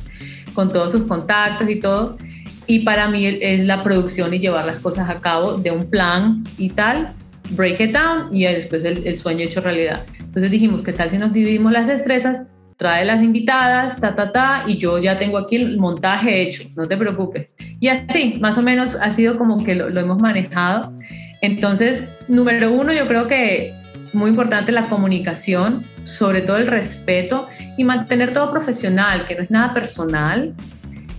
[0.53, 2.19] con todos sus contactos y todo,
[2.67, 6.45] y para mí es la producción y llevar las cosas a cabo de un plan
[6.59, 7.15] y tal,
[7.51, 10.05] break it down y después el, sueño hecho realidad.
[10.19, 12.43] Entonces dijimos, ¿qué tal si nos dividimos las destrezas?
[12.77, 16.89] Trae las invitadas, ta, ta, ta, y yo ya tengo aquí el montaje hecho, no
[16.89, 17.49] te preocupes.
[17.79, 20.95] Y así, más o menos ha sido como que lo, hemos manejado.
[21.43, 23.75] Entonces, número uno, yo creo que
[24.13, 29.51] muy importante la comunicación, sobre todo el respeto y mantener todo profesional, que no es
[29.51, 30.55] nada personal.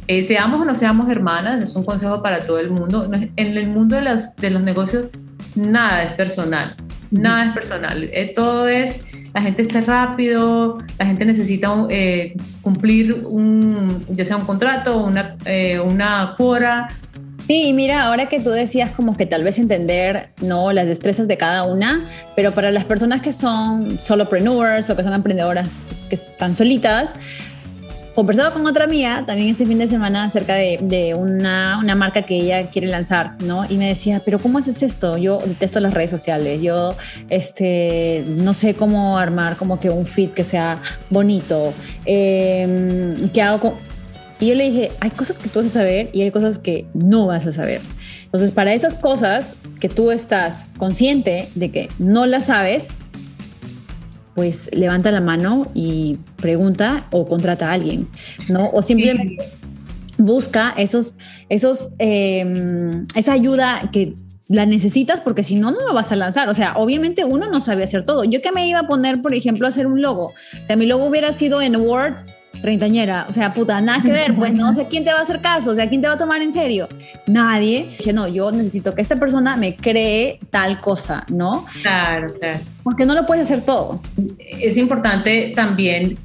[0.08, 3.10] Eh, seamos o no seamos hermanas, es un consejo para todo el mundo.
[3.36, 5.06] En el mundo de los, de los negocios
[5.55, 6.75] nada es personal,
[7.09, 8.09] nada es personal.
[8.11, 14.37] Eh, todo es, la gente está rápido, la gente necesita eh, cumplir un, ya sea
[14.37, 16.87] un contrato, una, eh, una cuora.
[17.47, 21.27] Sí, y mira, ahora que tú decías como que tal vez entender no las destrezas
[21.27, 25.67] de cada una, pero para las personas que son solopreneurs o que son emprendedoras
[26.07, 27.13] que están solitas,
[28.15, 32.36] conversaba con otra amiga también este fin de semana acerca de, una, una, marca que
[32.36, 33.63] ella quiere lanzar, ¿no?
[33.69, 35.17] Y me decía, pero ¿cómo haces esto?
[35.17, 36.95] Yo detesto las redes sociales, yo
[37.30, 41.74] este, no sé cómo armar como que un feed que sea bonito,
[42.06, 43.91] eh, ¿qué hago con...?
[44.39, 46.88] Y yo le dije, hay cosas que tú vas a saber y hay cosas que
[46.95, 47.80] no vas a saber.
[48.26, 52.95] Entonces, para esas cosas que tú estás consciente de que no las sabes,
[54.36, 58.08] pues levanta la mano y pregunta o contrata a alguien,
[58.48, 58.70] ¿no?
[58.72, 59.38] O simplemente
[60.17, 61.15] busca esos,
[61.50, 64.15] esos, em, esa ayuda que
[64.48, 66.50] la necesitas porque si no, no lo vas a lanzar.
[66.50, 68.24] O sea, obviamente uno no sabe hacer todo.
[68.24, 70.28] Yo que me iba a poner, por ejemplo, a hacer un logo.
[70.28, 72.15] O sea, mi logo hubiera sido en Word
[72.62, 75.41] treintañera, o sea, puta, nada que ver, pues no sé quién te va a hacer
[75.41, 76.88] caso, o sea, quién te va a tomar en serio.
[77.28, 77.95] Nadie.
[77.97, 81.65] Dije, no, yo necesito que esta persona me cree tal cosa, ¿no?
[81.82, 82.60] Claro, claro.
[82.84, 84.02] Porque no lo puedes hacer todo.
[84.38, 86.17] Es importante también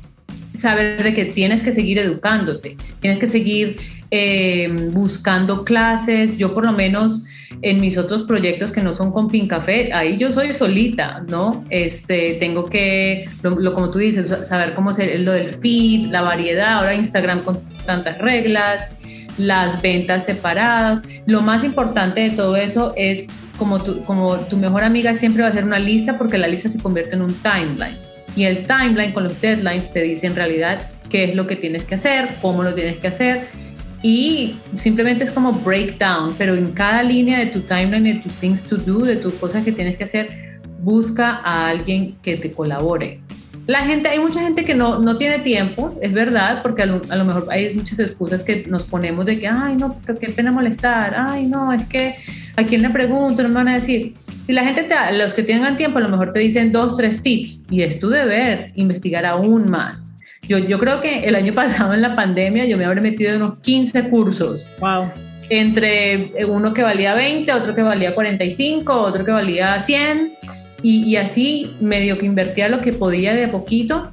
[0.55, 3.77] saber de que tienes que seguir educándote, tienes que seguir
[4.11, 6.37] eh, buscando clases.
[6.37, 7.25] Yo por lo menos
[7.63, 11.65] en mis otros proyectos que no son con Café, ahí yo soy solita, ¿no?
[11.71, 16.79] Este, tengo que, lo, como tú dices, saber cómo hacer lo del feed, la variedad,
[16.79, 18.99] ahora Instagram con tantas reglas,
[19.37, 21.03] las ventas separadas.
[21.27, 23.27] Lo más importante de todo eso es
[23.59, 26.69] como tu, como tu mejor amiga siempre va a hacer una lista porque la lista
[26.69, 27.99] se convierte en un timeline.
[28.35, 31.85] Y el timeline con los deadlines te dice en realidad qué es lo que tienes
[31.85, 33.66] que hacer, cómo lo tienes que hacer
[34.07, 38.63] y simplemente es como breakdown, pero en cada línea de tu timeline, de tus things
[38.63, 43.19] to do, de tus cosas que tienes que hacer, busca a alguien que te colabore.
[43.67, 47.25] La gente, hay mucha gente que no, no tiene tiempo, es verdad, porque a lo,
[47.25, 51.13] mejor hay muchas excusas que nos ponemos de que, ay, no, pero qué pena molestar,
[51.17, 52.15] ay, no, es que
[52.55, 54.15] a quién le pregunto, no me van a decir.
[54.47, 57.21] Y la gente, te, los que tengan tiempo, a lo mejor te dicen dos, tres
[57.21, 60.06] tips, y es tu deber investigar aún más
[60.49, 63.43] yo, yo creo que el año pasado en la pandemia yo me habré metido en
[63.43, 64.69] unos 15 cursos.
[64.81, 65.11] Wow.
[65.49, 70.35] Entre uno que valía 20, otro que valía 45, otro que valía 100.
[70.83, 74.11] Y, y así medio que invertía lo que podía de poquito.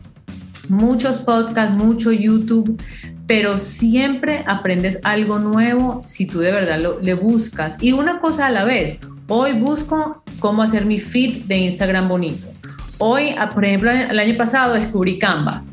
[0.69, 2.81] Muchos podcasts, mucho YouTube,
[3.27, 7.77] pero siempre aprendes algo nuevo si tú de verdad lo, le buscas.
[7.81, 8.99] Y una cosa a la vez.
[9.27, 12.47] Hoy busco cómo hacer mi feed de Instagram bonito.
[12.99, 15.63] Hoy, por ejemplo, el año pasado descubrí Canva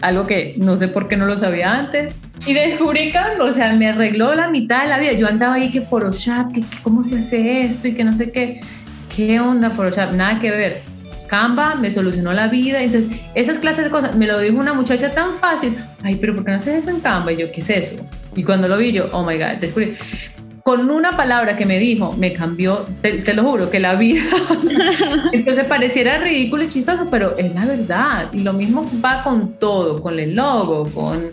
[0.00, 2.14] algo que no sé por qué no lo sabía antes.
[2.46, 5.12] Y descubrí Canva, o sea, me arregló la mitad de la vida.
[5.12, 8.60] Yo andaba ahí que Photoshop, que, cómo se hace esto y que no sé qué.
[9.14, 10.14] ¿Qué onda Photoshop?
[10.14, 10.82] Nada que ver.
[11.28, 12.82] Canva me solucionó la vida.
[12.82, 15.76] Entonces, esas clases de cosas, me lo dijo una muchacha tan fácil.
[16.02, 17.32] Ay, pero ¿por qué no haces eso en Canva?
[17.32, 17.96] Y yo, ¿qué es eso?
[18.34, 19.94] Y cuando lo vi yo, oh my God, descubrí
[20.66, 24.24] con una palabra que me dijo, me cambió, te, lo juro, que la vida.
[25.32, 28.32] Entonces pareciera ridículo y chistoso, pero es la verdad.
[28.32, 31.30] Y lo mismo va con todo, con el logo, con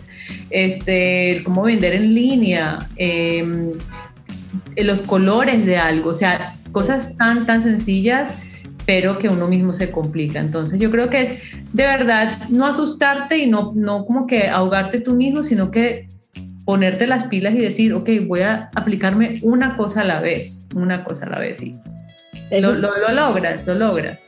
[0.50, 3.72] este, cómo vender en línea, em,
[4.76, 8.36] los colores de algo, o sea, cosas tan, tan sencillas
[8.86, 10.38] pero que uno mismo se complica.
[10.38, 11.38] Entonces yo creo que es
[11.72, 16.06] de verdad no asustarte y no, no como que ahogarte tú mismo, sino que
[16.64, 21.04] ponerte las pilas y decir, ok, voy a aplicarme una cosa a la vez, una
[21.04, 21.62] cosa a la vez.
[21.62, 21.78] Y
[22.60, 24.24] lo, lo, logras, lo logras.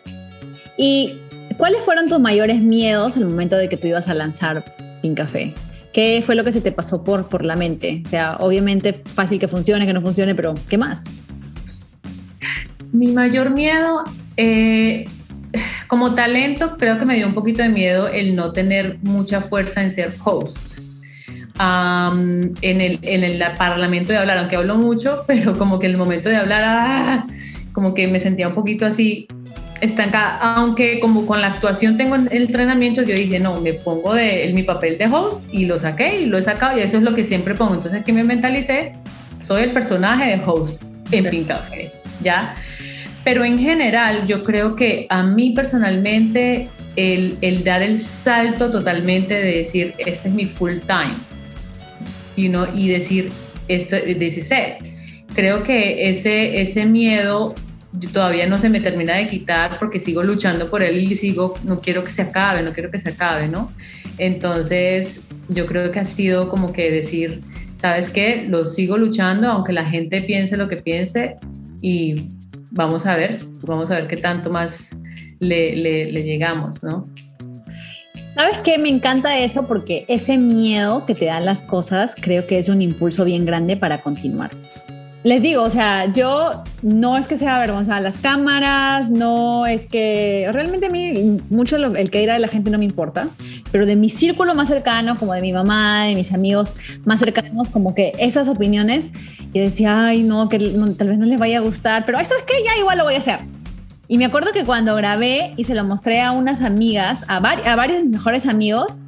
[0.76, 1.18] ¿Y
[1.56, 4.64] cuáles fueron tus mayores miedos al momento de que tú ibas a lanzar
[5.00, 5.54] Pink Café?
[5.92, 8.02] ¿Qué fue lo que se te pasó por, por la mente?
[8.04, 11.04] O sea, obviamente fácil que funcione, que no funcione, pero ¿qué más?
[12.92, 14.04] Mi mayor miedo,
[14.36, 15.06] eh,
[15.86, 19.82] como talento, creo que me dio un poquito de miedo el no tener mucha fuerza
[19.82, 20.85] en ser host
[21.58, 25.98] en, el, en el parlamento de hablar, aunque hablo mucho, pero como que en el
[25.98, 27.26] momento de hablar, ah,
[27.72, 29.26] como que me sentía un poquito así
[29.80, 34.50] estancada, aunque como con la actuación tengo el entrenamiento, yo dije, no, me pongo de,
[34.54, 37.14] mi papel de host y lo saqué y lo he sacado y eso es lo
[37.14, 37.74] que siempre pongo.
[37.74, 38.92] Entonces aquí me mentalicé,
[39.40, 41.50] soy el personaje de host en Pink
[42.22, 42.56] ¿ya?
[43.24, 49.34] Pero en general yo creo que a mí personalmente el, el dar el salto totalmente
[49.34, 51.14] de decir, este es mi full time,
[52.36, 53.30] y decir,
[53.68, 54.44] esto, decir,
[55.34, 57.54] creo que ese, ese miedo
[58.12, 61.80] todavía no se me termina de quitar porque sigo luchando por él y sigo, no
[61.80, 63.72] quiero que se acabe, no quiero que se acabe, ¿no?
[64.18, 67.42] Entonces, yo creo que ha sido como que decir,
[67.80, 68.44] ¿sabes qué?
[68.48, 71.36] Lo sigo luchando, aunque la gente piense lo que piense
[71.80, 72.28] y
[72.70, 74.96] vamos a ver, vamos a ver qué tanto más
[75.38, 77.06] le, le, le llegamos, ¿no?
[78.36, 78.76] ¿Sabes qué?
[78.76, 82.82] Me encanta eso porque ese miedo que te dan las cosas creo que es un
[82.82, 84.50] impulso bien grande para continuar.
[85.24, 90.50] Les digo, o sea, yo no es que sea avergonzada las cámaras, no es que
[90.52, 93.30] realmente a mí mucho el que dirá de la gente no me importa,
[93.72, 96.74] pero de mi círculo más cercano, como de mi mamá, de mis amigos
[97.06, 99.12] más cercanos, como que esas opiniones,
[99.54, 100.58] yo decía, ay, no, que
[100.98, 103.14] tal vez no les vaya a gustar, pero eso es que ya igual lo voy
[103.14, 103.55] a hacer.
[104.08, 108.04] Y me acuerdo que cuando grabé y se lo mostré a unas amigas, a, varios
[108.04, 109.00] mejores amigos,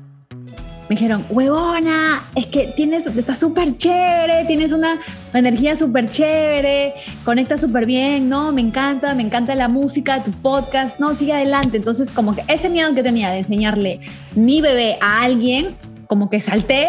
[0.88, 5.00] me dijeron, huevona, es que tienes, está súper chévere, tienes una
[5.34, 6.94] energía súper chévere,
[7.24, 11.76] conecta súper bien, no, me encanta, me encanta la música, tu podcast, no, sigue adelante.
[11.76, 14.00] Entonces, como que ese miedo que tenía de enseñarle
[14.34, 15.76] mi bebé a alguien,
[16.06, 16.88] como que salté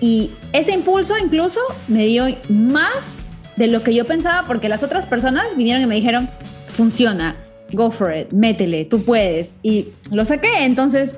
[0.00, 3.18] y ese impulso incluso me dio más
[3.56, 6.30] de lo que yo pensaba porque las otras personas vinieron y me dijeron,
[6.68, 7.36] funciona,
[7.72, 9.54] go for it, métele, tú puedes.
[9.62, 11.16] Y lo saqué, entonces,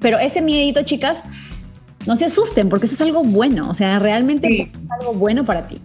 [0.00, 1.22] pero ese miedito, chicas,
[2.06, 5.68] no se asusten porque eso es algo bueno, o sea, realmente es algo bueno para
[5.68, 5.80] ti.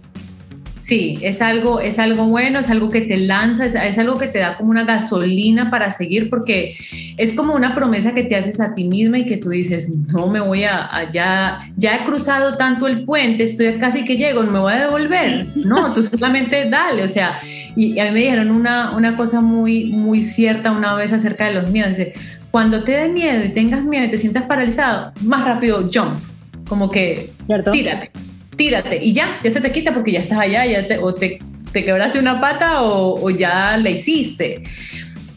[0.88, 4.40] Sí, es algo, es algo bueno, es algo que te lanza, es, algo que te
[4.40, 6.78] da como una gasolina para seguir, porque
[7.18, 10.28] es como una promesa que te haces a ti misma y que tú dices, no
[10.28, 14.52] me voy a, allá, ya he cruzado tanto el puente, estoy casi que llego, no
[14.54, 15.48] me voy a devolver.
[15.58, 17.40] No, tú solamente dale, o sea,
[17.76, 21.56] y, a mí me dijeron una, una cosa muy, muy cierta una vez acerca de
[21.56, 22.14] los miedos, dice,
[22.50, 26.18] cuando te dé miedo y tengas miedo y te sientas paralizado, más rápido jump,
[26.66, 27.34] como que
[27.74, 28.10] tírate
[28.58, 31.40] tírate y ya, ya se te quita porque ya estás allá, ya te, o te,
[31.72, 34.64] te quebraste una pata o, ya la hiciste.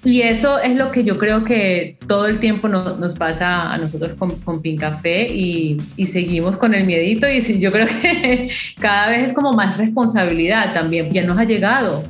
[0.03, 4.17] Y eso es lo que yo creo que todo el tiempo nos pasa a nosotros
[4.19, 8.49] con, con Pin Café y, y, seguimos con el miedito y yo creo que
[8.81, 11.13] cada vez es como más responsabilidad también.
[11.13, 12.03] Ya nos ha llegado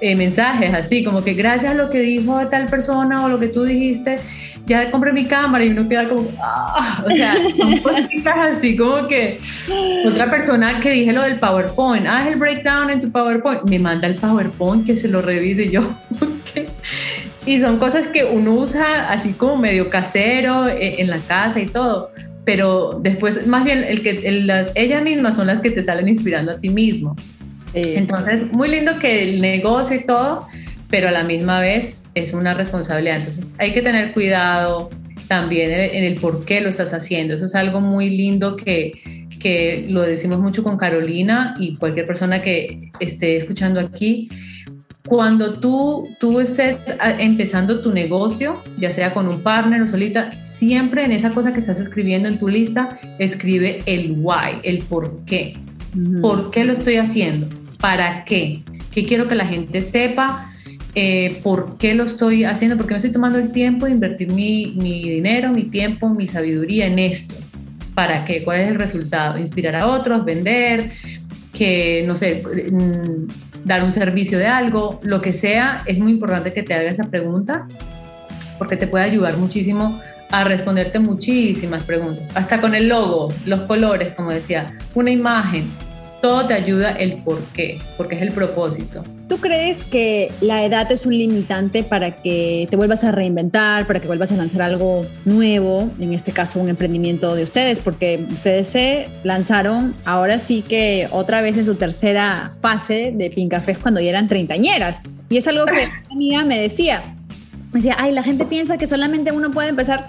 [0.00, 3.48] eh, mensajes así, como que gracias a lo que dijo tal persona o lo que
[3.48, 4.18] tú dijiste,
[4.66, 9.08] ya compré mi cámara y uno queda como, ah", o sea, son cositas así como
[9.08, 9.40] que
[10.06, 14.06] otra persona que dije lo del PowerPoint, haz el breakdown en tu PowerPoint, me manda
[14.06, 15.80] el PowerPoint que se lo revise yo.
[17.46, 21.64] Y son cosas que uno usa así como medio casero eh, en la casa y
[21.64, 22.10] todo,
[22.44, 26.52] pero después más bien el que las, ellas mismas son las que te salen inspirando
[26.52, 27.16] a ti mismo.
[27.74, 30.46] Entonces, muy lindo que el negocio y todo,
[30.90, 33.18] pero a la misma vez es una responsabilidad.
[33.18, 34.90] Entonces, hay que tener cuidado
[35.28, 37.34] también en el, por qué lo estás haciendo.
[37.34, 42.40] Eso es algo muy lindo que, que lo decimos mucho con Carolina y cualquier persona
[42.40, 44.30] que esté escuchando aquí.
[45.06, 46.78] Cuando tú, tú estés
[47.18, 51.60] empezando tu negocio, ya sea con un partner o solita, siempre en esa cosa que
[51.60, 55.56] estás escribiendo en tu lista, escribe el why, el por qué.
[56.20, 57.48] ¿Por qué lo estoy haciendo?
[57.80, 58.62] ¿Para qué?
[58.90, 60.52] ¿Qué quiero que la gente sepa?
[60.94, 62.76] Eh, ¿Por qué lo estoy haciendo?
[62.76, 66.86] ¿Por qué me estoy tomando el tiempo de invertir mi, dinero, mi tiempo, mi sabiduría
[66.86, 67.34] en esto?
[67.94, 68.42] ¿Para qué?
[68.42, 69.38] ¿Cuál es el resultado?
[69.38, 70.92] Inspirar a otros, vender,
[71.52, 76.52] que, no sé, mm, dar un servicio de algo, lo que sea, es muy importante
[76.52, 77.68] que te haga esa pregunta
[78.58, 80.00] porque te puede ayudar muchísimo
[80.30, 85.70] a responderte muchísimas preguntas, hasta con el logo, los colores, como decía, una imagen,
[86.20, 89.04] todo te ayuda el por qué, porque es el propósito.
[89.28, 94.00] ¿Tú crees que la edad es un limitante para que te vuelvas a reinventar, para
[94.00, 97.78] que vuelvas a lanzar algo nuevo, en este caso un emprendimiento de ustedes?
[97.78, 103.78] Porque ustedes se lanzaron ahora sí que otra vez en su tercera fase de Pincafés
[103.78, 105.02] cuando ya eran treintañeras.
[105.28, 107.14] Y es algo que una amiga me decía,
[107.72, 110.08] me decía, ay, la gente piensa que solamente uno puede empezar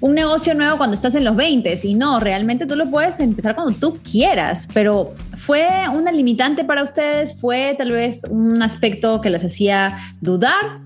[0.00, 3.54] un negocio nuevo cuando estás en los 20 y no, realmente tú lo puedes empezar
[3.54, 7.40] cuando tú quieras, pero ¿fue una limitante para ustedes?
[7.40, 10.80] ¿Fue tal vez un aspecto que les hacía dudar?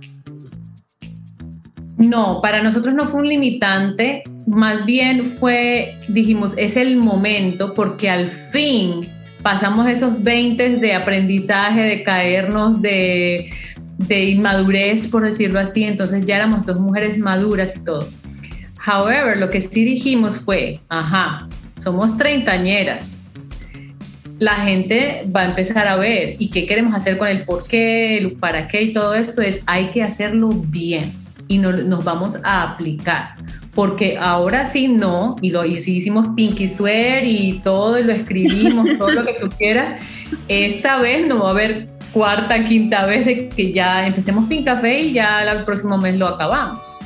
[1.98, 8.10] No, para nosotros no fue un limitante, más bien fue, dijimos, es el momento porque
[8.10, 9.08] al fin
[9.42, 13.50] pasamos esos 20 de aprendizaje, de caernos, de
[14.08, 18.08] de inmadurez, por decirlo así, entonces ya éramos dos mujeres maduras y todo.
[18.84, 23.20] However, lo que sí dijimos fue, ajá, somos treintañeras.
[24.38, 28.18] La gente va a empezar a ver y qué queremos hacer con el por qué,
[28.18, 31.12] el para qué y todo esto es, hay que hacerlo bien
[31.46, 33.36] y no, nos vamos a aplicar.
[33.72, 38.12] Porque ahora sí no, y lo y si hicimos Pinky Swear y todo, y lo
[38.12, 40.00] escribimos, todo lo que tú quieras,
[40.48, 45.00] esta vez no va a haber cuarta, quinta vez de que ya empecemos Pin Café
[45.00, 47.01] y ya el próximo mes lo acabamos.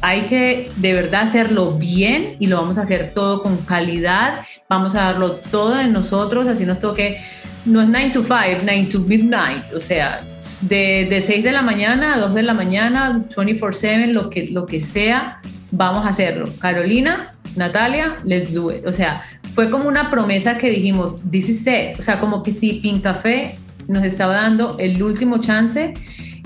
[0.00, 4.40] Hay que de verdad hacerlo bien y lo vamos a hacer todo con calidad.
[4.68, 7.18] Vamos a darlo todo de nosotros, así nos toque.
[7.64, 9.72] No es 9 to 5, 9 to midnight.
[9.74, 10.22] O sea,
[10.60, 14.66] de, de 6 de la mañana a 2 de la mañana, 24-7, lo que, lo
[14.66, 15.40] que sea,
[15.70, 16.48] vamos a hacerlo.
[16.60, 18.86] Carolina, Natalia, let's do it.
[18.86, 19.24] O sea,
[19.54, 21.98] fue como una promesa que dijimos, this is it.
[21.98, 23.58] O sea, como que si Pin Café
[23.88, 25.94] nos estaba dando el último chance.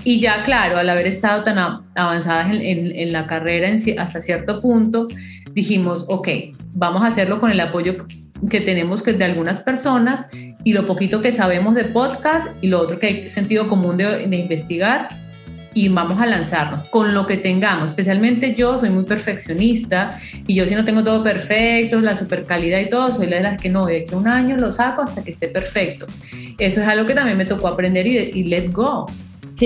[0.03, 1.59] Y ya claro, al haber estado tan
[1.95, 3.69] avanzadas en, la carrera
[3.99, 5.09] hasta cierto punto,
[5.53, 6.29] dijimos, ok,
[6.73, 8.07] vamos a hacerlo con el apoyo
[8.49, 10.31] que tenemos que de algunas personas
[10.65, 14.23] y lo poquito que sabemos de podcast y lo otro que hay sentido común de,
[14.31, 15.09] investigar,
[15.75, 17.91] y vamos a lanzarnos con lo que tengamos.
[17.91, 22.81] Especialmente yo soy muy perfeccionista y yo si no tengo todo perfecto, la super calidad
[22.81, 25.23] y todo, soy la de las que no, de a un año lo saco hasta
[25.23, 26.07] que esté perfecto.
[26.59, 29.07] Eso es algo que también me tocó aprender y, y let go,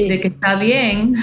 [0.02, 1.14] de que está bien.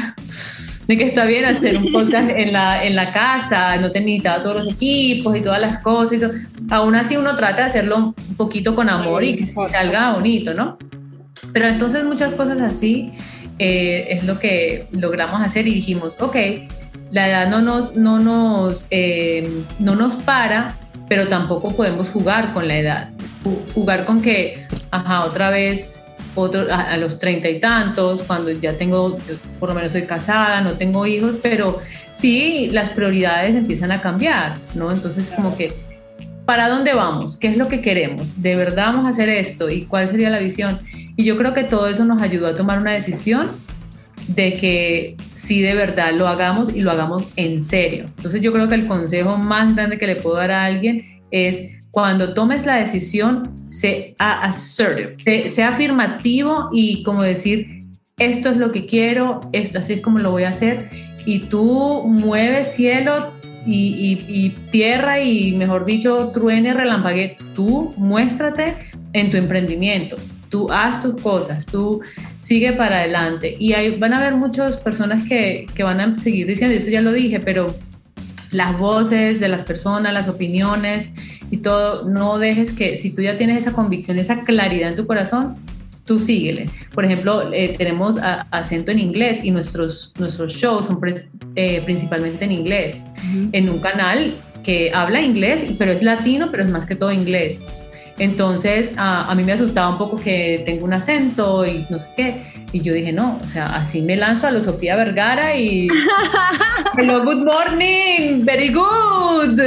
[0.88, 4.42] De que está bien hacer un podcast en la, en la casa, no te necesitaba
[4.42, 6.20] todos los equipos y todas las cosas.
[6.20, 10.54] Y Aún así uno trata de hacerlo un poquito con amor y que salga bonito,
[10.54, 10.78] ¿no?
[11.54, 13.12] Pero entonces muchas cosas así
[13.64, 16.36] eh, es lo que logramos hacer y dijimos, ok,
[17.12, 22.68] la edad no nos, no nos, eh, no nos para, pero tampoco podemos jugar con
[22.68, 23.10] la edad.
[23.76, 26.04] Jugar con que, ajá, otra vez
[26.34, 29.20] otro, a, los treinta y tantos, cuando ya tengo,
[29.60, 34.56] por lo menos soy casada, no tengo hijos, pero sí las prioridades empiezan a cambiar,
[34.74, 34.92] ¿no?
[34.92, 35.72] Entonces como que,
[36.52, 37.38] ¿para dónde vamos?
[37.38, 38.42] ¿Qué es lo que queremos?
[38.42, 39.70] ¿De verdad vamos a hacer esto?
[39.70, 40.82] ¿Y cuál sería la visión?
[41.16, 43.48] Y yo creo que todo eso nos ayudó a tomar una decisión
[44.28, 48.04] de que sí de verdad lo hagamos y lo hagamos en serio.
[48.18, 51.70] Entonces yo creo que el consejo más grande que le puedo dar a alguien es
[51.90, 57.86] cuando tomes la decisión, sea assertive, sea afirmativo y como decir,
[58.18, 60.90] esto es lo que quiero, esto así es como lo voy a hacer
[61.26, 63.32] y tú mueves cielo
[63.66, 68.76] y, tierra y mejor dicho, truene, relampague, tú muéstrate
[69.14, 70.18] en tu emprendimiento.
[70.50, 72.02] Tú haz tus cosas, tú
[72.42, 73.56] sigue para adelante.
[73.58, 77.02] Y hay, van a haber muchas personas que, que van a seguir diciendo, eso ya
[77.02, 77.74] lo dije, pero
[78.52, 81.10] las voces de las personas, las opiniones
[81.50, 85.08] y todo, no dejes que, si tú ya tienes esa convicción, esa claridad en tu
[85.08, 85.56] corazón,
[86.12, 86.66] tú síguele.
[86.94, 88.18] Por ejemplo, eh, tenemos
[88.52, 91.00] acento en inglés y nuestros, nuestros shows son
[91.56, 93.06] eh, principalmente en inglés,
[93.54, 97.66] en un canal que habla inglés, pero es latino, pero es más que todo inglés.
[98.18, 102.66] Entonces, a, mí me asustaba un poco que tengo un acento y no sé qué.
[102.74, 105.88] Y yo dije, no, o sea, así me lanzo a lo Sofía Vergara y...
[106.98, 109.62] Hello, good morning, very good.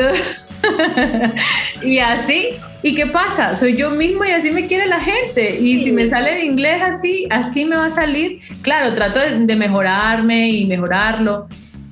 [1.82, 2.48] y así.
[2.82, 3.56] ¿Y qué pasa?
[3.56, 5.58] Soy yo mismo y así me quiere la gente.
[5.58, 8.38] Y si me sale en inglés así, así me va a salir.
[8.60, 11.46] Claro, trato de mejorarme y mejorarlo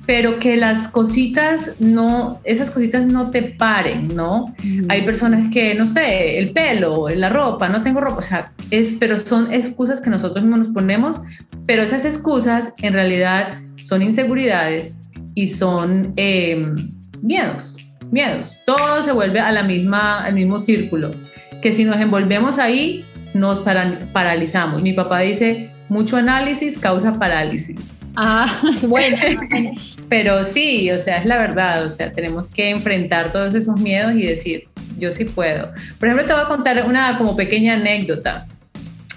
[0.05, 4.53] pero que las cositas no, esas cositas no te paren, ¿no?
[4.89, 8.95] Hay personas que, no sé, el pelo, la ropa, no tengo ropa, o sea, es,
[8.99, 11.21] pero son excusas que nosotros mismos nos ponemos,
[11.65, 15.01] pero esas excusas en realidad son inseguridades
[15.35, 17.75] y son em, miedos,
[18.13, 18.57] miedos.
[18.65, 21.13] Todo se vuelve a la misma, al mismo círculo,
[21.61, 23.03] que si nos envolvemos ahí,
[23.33, 24.81] nos paralizamos.
[24.81, 27.77] Mi papá dice, mucho análisis causa parálisis.
[28.15, 28.47] Ah,
[28.83, 29.17] bueno.
[30.09, 34.13] Pero sí, o sea, es la verdad, o sea, tenemos que enfrentar todos esos miedos
[34.13, 34.67] y decir,
[34.99, 35.71] yo sí puedo.
[35.99, 38.45] Por ejemplo, te voy a contar una como pequeña anécdota.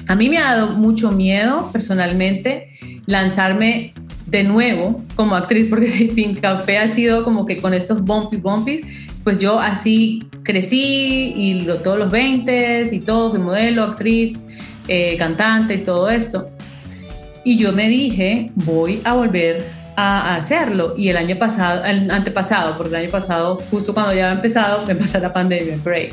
[0.09, 2.71] A mí me ha dado mucho miedo personalmente
[3.07, 3.93] lanzarme
[4.27, 8.37] de nuevo como actriz, porque si Pink Café ha sido como que con estos bumpy
[8.37, 8.83] bumpy,
[9.25, 14.39] pues yo así crecí y lo, todos los 20 y todo, fui modelo, actriz,
[14.87, 16.49] eh, cantante y todo esto.
[17.45, 19.65] Y yo me dije, voy a volver
[19.97, 20.95] a hacerlo.
[20.97, 24.87] Y el año pasado, el antepasado, porque el año pasado, justo cuando ya había empezado,
[24.87, 26.13] me pasó la pandemia, great.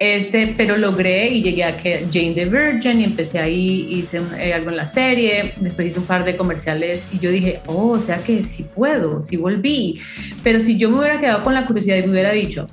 [0.00, 4.54] Este, pero logré y llegué a que Jane the Virgin y empecé ahí, hice eh,
[4.54, 8.00] algo en la serie, después hice un par de comerciales y yo dije, oh, o
[8.00, 10.00] sea que sí puedo, sí volví.
[10.42, 12.66] Pero si yo me hubiera quedado con la curiosidad y me hubiera dicho,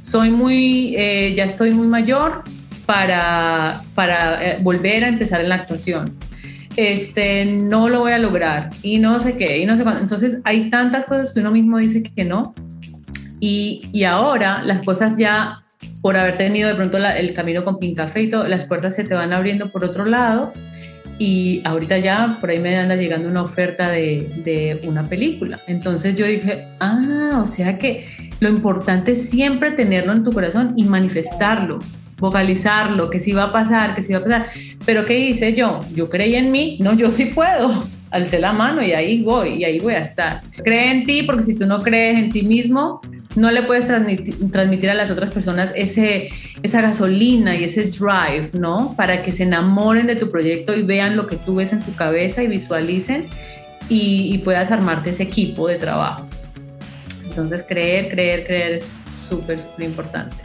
[0.00, 2.44] soy muy, eh, ya estoy muy mayor
[2.86, 6.16] para, para eh, volver a empezar en la actuación
[6.78, 10.00] este, no lo voy a lograr y no sé qué, y no sé cuándo.
[10.00, 12.54] Entonces hay tantas cosas que uno mismo dice que no.
[13.40, 15.56] Y, y ahora las cosas ya,
[16.00, 17.78] por haber tenido de pronto el camino con
[18.30, 20.52] todo, las puertas se te van abriendo por otro lado.
[21.20, 25.58] Y ahorita ya por ahí me anda llegando una oferta de, de una película.
[25.66, 28.06] Entonces yo dije, ah, o sea que
[28.38, 31.80] lo importante es siempre tenerlo en tu corazón y manifestarlo
[32.18, 34.46] vocalizarlo, que sí va a pasar, que sí va a pasar.
[34.84, 35.80] Pero ¿qué hice yo?
[35.94, 37.86] Yo creí en mí, no, yo sí puedo.
[38.10, 40.42] Alcé la mano y ahí voy, y ahí voy a estar.
[40.64, 43.00] Cree en ti, porque si tú no crees en ti mismo,
[43.36, 46.30] no le puedes transmitir, a las otras personas ese,
[46.62, 48.94] esa gasolina y ese drive, ¿no?
[48.96, 51.94] Para que se enamoren de tu proyecto y vean lo que tú ves en tu
[51.94, 53.26] cabeza y visualicen
[53.88, 56.26] y, y puedas armarte ese equipo de trabajo.
[57.24, 58.88] Entonces, creer, creer, creer es
[59.28, 60.36] súper, súper importante.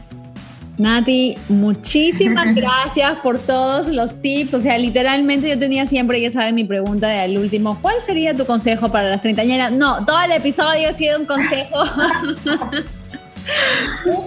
[0.77, 4.53] Nati, muchísimas gracias por todos los tips.
[4.55, 8.35] O sea, literalmente yo tenía siempre, ya saben, mi pregunta de al último, ¿cuál sería
[8.35, 9.71] tu consejo para las treintañeras?
[9.71, 11.83] No, todo el episodio ha sido un consejo.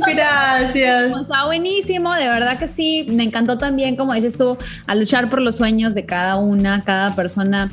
[0.06, 1.20] Gracias.
[1.20, 3.06] Está buenísimo, de verdad que sí.
[3.08, 7.14] Me encantó también, como dices tú, a luchar por los sueños de cada una, cada
[7.14, 7.72] persona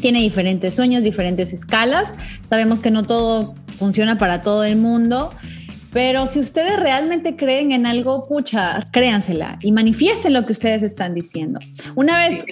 [0.00, 2.14] tiene diferentes sueños, diferentes escalas.
[2.46, 5.32] Sabemos que no todo funciona para todo el mundo.
[5.92, 11.14] Pero si ustedes realmente creen en algo, pucha, créansela y manifiesten lo que ustedes están
[11.14, 11.60] diciendo.
[11.94, 12.44] Una vez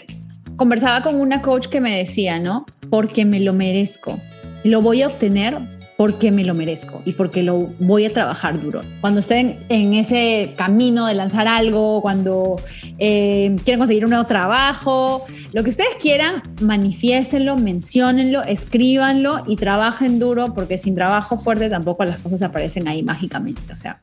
[0.57, 2.67] conversaba con una coach que me decía, ¿no?
[2.91, 4.19] Porque me lo merezco.
[4.63, 5.59] Lo voy a obtener
[5.97, 8.83] porque me lo merezco y porque lo voy a trabajar duro.
[9.01, 12.61] Cuando estén en ese camino de lanzar algo, cuando
[12.99, 20.19] eh, quieren conseguir un nuevo trabajo, lo que ustedes quieran, manifiéstenlo, menciónenlo, escríbanlo y trabajen
[20.19, 23.63] duro porque sin trabajo fuerte tampoco las cosas aparecen ahí mágicamente.
[23.73, 24.01] O sea,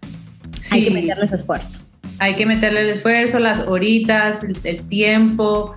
[0.72, 1.80] hay que meterles esfuerzo.
[2.20, 5.74] Hay que meterle el esfuerzo, las horitas, el, el tiempo,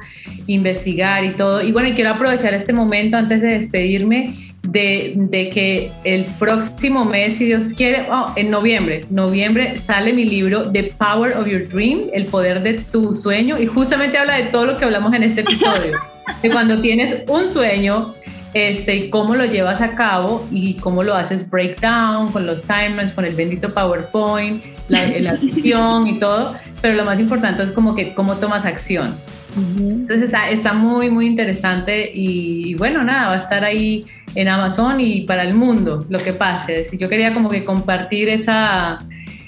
[0.46, 1.62] investigar y todo.
[1.62, 7.46] Y bueno, quiero aprovechar este momento antes de despedirme de, que el próximo mes, si
[7.46, 12.26] Dios quiere, oh, en noviembre, noviembre sale mi libro The Power of Your Dream, el
[12.26, 15.98] poder de tu sueño, y justamente habla de todo lo que hablamos en este episodio,
[16.42, 18.14] de cuando tienes un sueño,
[18.52, 23.24] este, cómo lo llevas a cabo y cómo lo haces breakdown con los timelines, con
[23.24, 28.12] el bendito PowerPoint, la, la visión y todo, pero lo más importante es como que
[28.12, 29.14] cómo tomas acción.
[29.56, 35.22] Entonces está, muy, muy interesante y, bueno, nada, va a estar ahí en Amazon y
[35.22, 36.84] para el mundo lo que pase.
[36.98, 39.00] Yo quería como que compartir esa,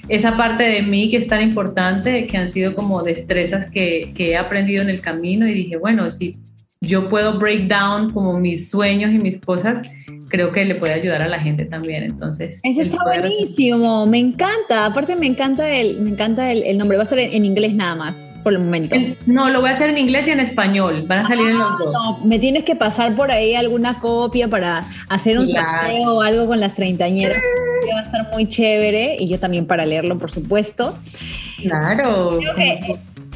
[0.09, 4.37] esa parte de mí que es tan importante, que han sido como destrezas que, he
[4.37, 6.37] aprendido en el camino y dije, bueno, si
[6.81, 9.83] yo puedo break down como mis sueños y mis cosas,
[10.29, 12.03] creo que le puede ayudar a la gente también.
[12.03, 14.87] Entonces, eso está buenísimo, me encanta.
[14.87, 16.97] Aparte, me encanta el, me encanta el, nombre.
[16.97, 18.97] Va a ser en, inglés nada más por el momento.
[19.27, 21.05] no, lo voy a hacer en inglés y en español.
[21.07, 21.93] Van a salir en los ah, dos.
[21.93, 26.47] No, me tienes que pasar por ahí alguna copia para hacer un sorteo o algo
[26.47, 27.39] con las treintañeras.
[27.39, 30.99] va a estar muy chévere y yo también para leerlo, por supuesto.
[31.63, 32.39] Claro.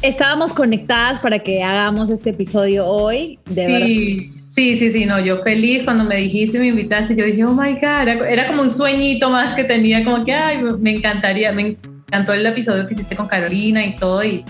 [0.01, 5.37] Estábamos conectadas para que hagamos este episodio hoy, de verdad Sí, sí, sí, no, yo
[5.37, 9.29] feliz cuando me dijiste, me invitaste, yo dije, oh my God, era, como un sueñito
[9.29, 11.77] más que tenía, como que, ay, me encantaría, me
[12.07, 14.43] encantó el episodio que hiciste con Carolina y todo, y,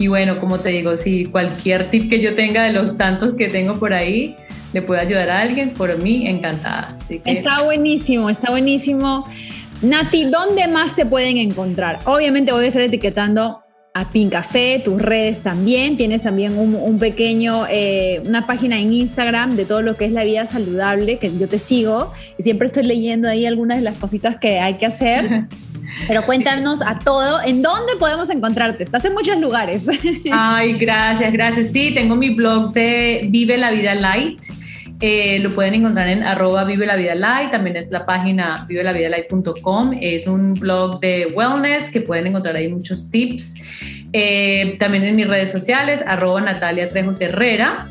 [0.00, 3.46] y bueno, como te digo, si cualquier tip que yo tenga de los tantos que
[3.46, 4.34] tengo por ahí,
[4.72, 6.98] le puede ayudar a alguien, por mí, encantada.
[7.24, 9.24] Está buenísimo, está buenísimo.
[9.82, 12.00] Nati, ¿dónde más te pueden encontrar?
[12.06, 13.63] Obviamente voy a estar etiquetando
[13.96, 15.96] a Pin Café, tus redes también.
[15.96, 20.24] Tienes también un, pequeño, eh, una página en Instagram de todo lo que es la
[20.24, 24.36] vida saludable, que yo te sigo y siempre estoy leyendo ahí algunas de las cositas
[24.36, 25.46] que hay que hacer.
[26.08, 28.82] Pero cuéntanos a todo, ¿en dónde podemos encontrarte?
[28.82, 29.86] Estás en muchos lugares.
[30.32, 31.70] Ay, gracias, gracias.
[31.70, 34.40] Sí, tengo mi blog de Vive la Vida Light.
[35.00, 39.98] Eh, lo pueden encontrar en arroba Vive la Vida Light, también es la página vivelavidalight.com,
[40.00, 43.56] es un blog de wellness que pueden encontrar ahí muchos tips.
[44.12, 47.88] Eh, también en mis redes sociales, arroba Natalia Trejos Herrera.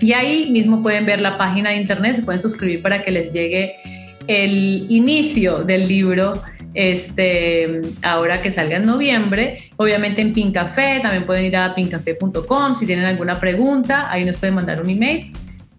[0.00, 3.32] Y ahí mismo pueden ver la página de internet, se pueden suscribir para que les
[3.32, 3.76] llegue
[4.26, 9.58] el inicio del libro este, ahora que salga en noviembre.
[9.76, 14.54] Obviamente en Pincafé, también pueden ir a pincafé.com si tienen alguna pregunta, ahí nos pueden
[14.54, 15.32] mandar un email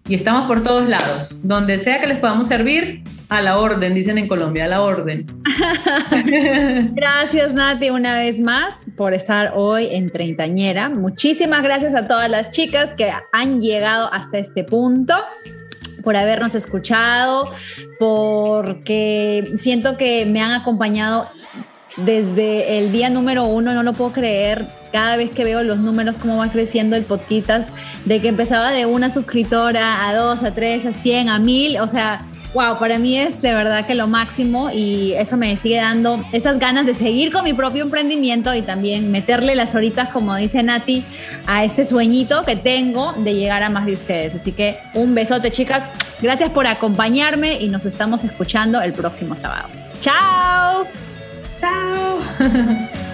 [0.08, 1.38] y estamos por todos lados.
[1.42, 5.26] Donde sea que les podamos servir, a la orden, dicen en Colombia, a la orden.
[6.94, 10.88] gracias Nati una vez más por estar hoy en Treintañera.
[10.88, 15.14] Muchísimas gracias a todas las chicas que han llegado hasta este punto
[16.04, 17.50] por habernos escuchado,
[17.98, 21.28] porque siento que me han acompañado
[21.96, 26.16] desde el día número uno, no lo puedo creer, cada vez que veo los números,
[26.16, 27.70] cómo va creciendo el podcast,
[28.04, 31.86] de que empezaba de una suscriptora a dos, a tres, a cien, a mil, o
[31.86, 32.24] sea,
[32.56, 36.58] wow, para mí es de verdad que lo máximo y eso me sigue dando esas
[36.58, 41.04] ganas de seguir con mi propio emprendimiento y también meterle las horitas, como dice Nati,
[41.46, 44.34] a este sueñito que tengo de llegar a más de ustedes.
[44.34, 45.84] Así que un besote, chicas.
[46.22, 49.68] Gracias por acompañarme y nos estamos escuchando el próximo sábado.
[50.00, 51.05] ¡Chao!
[51.60, 52.96] Chao.